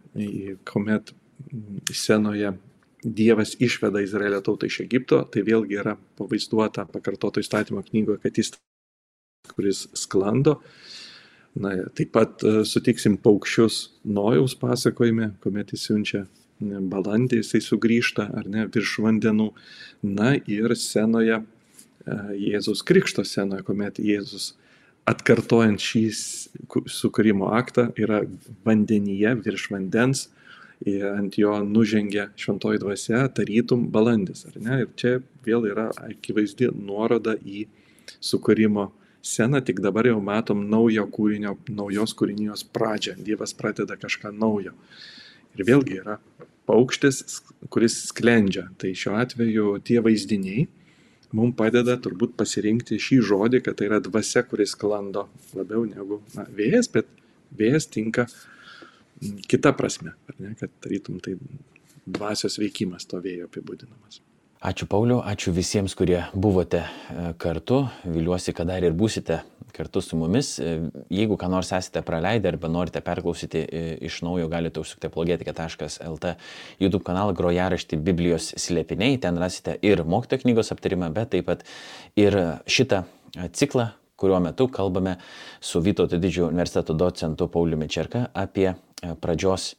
kuomet 0.68 1.12
senoje 1.92 2.52
Dievas 3.06 3.54
išveda 3.62 4.02
Izraelio 4.02 4.40
tautą 4.42 4.66
iš 4.66 4.80
Egipto, 4.82 5.20
tai 5.30 5.44
vėlgi 5.46 5.78
yra 5.78 5.94
pavaizduota 6.18 6.86
pakartoto 6.90 7.42
įstatymo 7.42 7.84
knygoje, 7.86 8.18
kad 8.24 8.40
jis, 8.40 8.50
kuris 9.52 9.84
sklando. 9.94 10.56
Na, 11.56 11.72
taip 11.96 12.10
pat 12.12 12.42
e, 12.44 12.64
sutiksim 12.68 13.14
paukščius 13.22 13.78
Nojaus 14.04 14.56
pasakojime, 14.60 15.30
kuomet 15.40 15.70
jis 15.72 15.86
siunčia 15.86 16.24
balandį, 16.60 17.40
jisai 17.40 17.62
sugrįžta 17.64 18.26
ar 18.36 18.48
ne 18.50 18.66
virš 18.74 18.98
vandenų. 19.04 19.48
Na 20.18 20.34
ir 20.36 20.74
senoje, 20.76 21.40
e, 21.40 22.18
Jėzus 22.50 22.82
Krikšto 22.84 23.24
senoje, 23.24 23.64
kuomet 23.64 24.02
Jėzus 24.02 24.54
atkartojant 25.06 25.80
šį 25.80 26.02
sukūrimo 26.90 27.52
aktą 27.54 27.92
yra 27.94 28.24
vandenyje 28.66 29.36
virš 29.44 29.70
vandens 29.70 30.26
ant 30.84 31.38
jo 31.38 31.64
nužengia 31.64 32.28
šventoji 32.36 32.78
dvasia, 32.78 33.24
tarytum 33.32 33.88
balandis. 33.92 34.44
Ir 34.46 34.88
čia 34.96 35.18
vėl 35.46 35.66
yra 35.70 35.88
akivaizdi 36.04 36.68
nuoroda 36.74 37.36
į 37.40 37.66
sukūrimo 38.20 38.90
sceną, 39.24 39.62
tik 39.64 39.80
dabar 39.82 40.06
jau 40.06 40.20
matom 40.22 40.66
naujo 40.70 41.06
kūrinio, 41.10 41.56
naujos 41.72 42.14
kūrinijos 42.14 42.66
pradžią. 42.76 43.16
Dievas 43.24 43.56
pradeda 43.56 43.96
kažką 43.96 44.34
naujo. 44.36 44.74
Ir 45.56 45.64
vėlgi 45.66 46.00
yra 46.02 46.18
paukštis, 46.68 47.40
kuris 47.72 47.96
sklendžia. 48.10 48.68
Tai 48.78 48.92
šiuo 48.92 49.16
atveju 49.22 49.78
tie 49.86 50.02
vaizdiniai 50.04 50.66
mums 51.36 51.56
padeda 51.58 51.96
turbūt 52.00 52.36
pasirinkti 52.38 53.00
šį 53.02 53.22
žodį, 53.30 53.62
kad 53.64 53.78
tai 53.80 53.88
yra 53.88 53.98
dvasia, 54.00 54.44
kuris 54.46 54.76
sklando 54.76 55.26
labiau 55.56 55.82
negu 55.88 56.20
na, 56.36 56.46
vėjas, 56.52 56.86
bet 56.92 57.08
vėjas 57.56 57.88
tinka 57.92 58.24
uh, 58.28 58.36
kita 59.48 59.72
prasme, 59.76 60.14
ne, 60.38 60.54
kad 60.60 60.72
tarytum 60.84 61.20
tai 61.24 61.36
dvasios 62.06 62.58
veikimas 62.60 63.08
to 63.08 63.20
vėjo 63.22 63.50
apibūdinamas. 63.50 64.22
Ačiū 64.66 64.86
Pauliu, 64.88 65.18
ačiū 65.20 65.52
visiems, 65.52 65.92
kurie 65.94 66.22
buvote 66.32 66.80
e, 66.80 67.26
kartu. 67.38 67.82
Viliuosi, 68.08 68.54
kad 68.56 68.70
dar 68.70 68.82
ir 68.82 68.94
būsite 68.96 69.42
kartu 69.76 70.00
su 70.00 70.16
mumis. 70.16 70.54
E, 70.58 70.78
jeigu 71.12 71.36
ką 71.36 71.50
nors 71.52 71.74
esate 71.76 72.00
praleidę 72.06 72.48
arba 72.54 72.70
norite 72.72 73.02
perklausyti 73.04 73.62
e, 73.62 73.82
iš 74.08 74.22
naujo, 74.24 74.48
galite 74.48 74.80
užsukti 74.80 75.10
apologetika.lt 75.10 76.32
YouTube 76.80 77.04
kanalą 77.04 77.36
grojaraštį 77.36 78.00
Biblijos 78.08 78.54
slėpiniai. 78.56 79.20
Ten 79.20 79.36
rasite 79.38 79.76
ir 79.84 80.02
mokyto 80.08 80.40
knygos 80.40 80.72
aptarimą, 80.72 81.12
bet 81.14 81.34
taip 81.36 81.50
pat 81.52 81.66
ir 82.16 82.40
šitą 82.64 83.04
ciklą, 83.52 83.90
kuriuo 84.16 84.40
metu 84.40 84.68
kalbame 84.68 85.16
su 85.60 85.80
Vytauto 85.80 86.18
didžiojo 86.18 86.48
universiteto 86.48 86.92
docentu 86.94 87.48
Pauliumi 87.48 87.88
Čerka 87.88 88.26
apie 88.34 88.74
E, 89.02 89.14
pradžios 89.20 89.74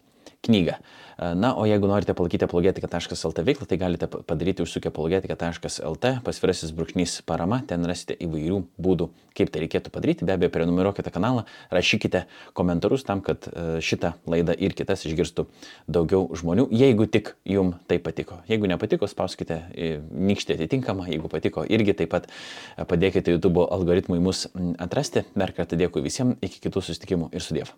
knygą. 0.45 0.77
Na, 1.17 1.55
o 1.57 1.65
jeigu 1.65 1.87
norite 1.89 2.13
palaikyti 2.13 2.45
apologetika.lt 2.45 3.41
veiklą, 3.41 3.65
tai 3.65 3.77
galite 3.81 4.07
padaryti 4.07 4.61
užsukę 4.61 4.91
apologetika.lt, 4.91 6.11
pasvirasis 6.21 6.73
brūkšnys 6.77 7.15
parama, 7.25 7.63
ten 7.65 7.81
rasite 7.89 8.13
įvairių 8.21 8.59
būdų, 8.77 9.07
kaip 9.33 9.49
tai 9.49 9.63
reikėtų 9.63 9.89
padaryti. 9.95 10.27
Be 10.29 10.35
abejo, 10.37 10.51
prenumeruokite 10.53 11.09
kanalą, 11.15 11.47
rašykite 11.73 12.27
komentarus 12.53 13.07
tam, 13.07 13.25
kad 13.25 13.49
e, 13.49 13.81
šitą 13.81 14.13
laidą 14.29 14.53
ir 14.53 14.77
kitas 14.77 15.07
išgirstų 15.09 15.47
daugiau 15.89 16.29
žmonių, 16.37 16.67
jeigu 16.69 17.09
tik 17.09 17.33
jums 17.49 17.81
tai 17.89 17.97
patiko. 17.97 18.43
Jeigu 18.51 18.69
nepatiko, 18.69 19.09
spauskite 19.09 19.63
nykštį 19.73 20.59
atitinkamą, 20.59 21.09
jeigu 21.09 21.33
patiko, 21.33 21.65
irgi 21.65 21.97
taip 21.97 22.13
pat 22.13 22.29
padėkite 22.77 23.33
YouTube 23.33 23.65
algoritmui 23.65 24.21
mus 24.21 24.45
atrasti. 24.77 25.25
Dar 25.33 25.57
kartą 25.57 25.81
dėkui 25.81 26.05
visiems, 26.05 26.37
iki 26.45 26.61
kitų 26.69 26.85
susitikimų 26.91 27.33
ir 27.33 27.41
sudėv. 27.41 27.73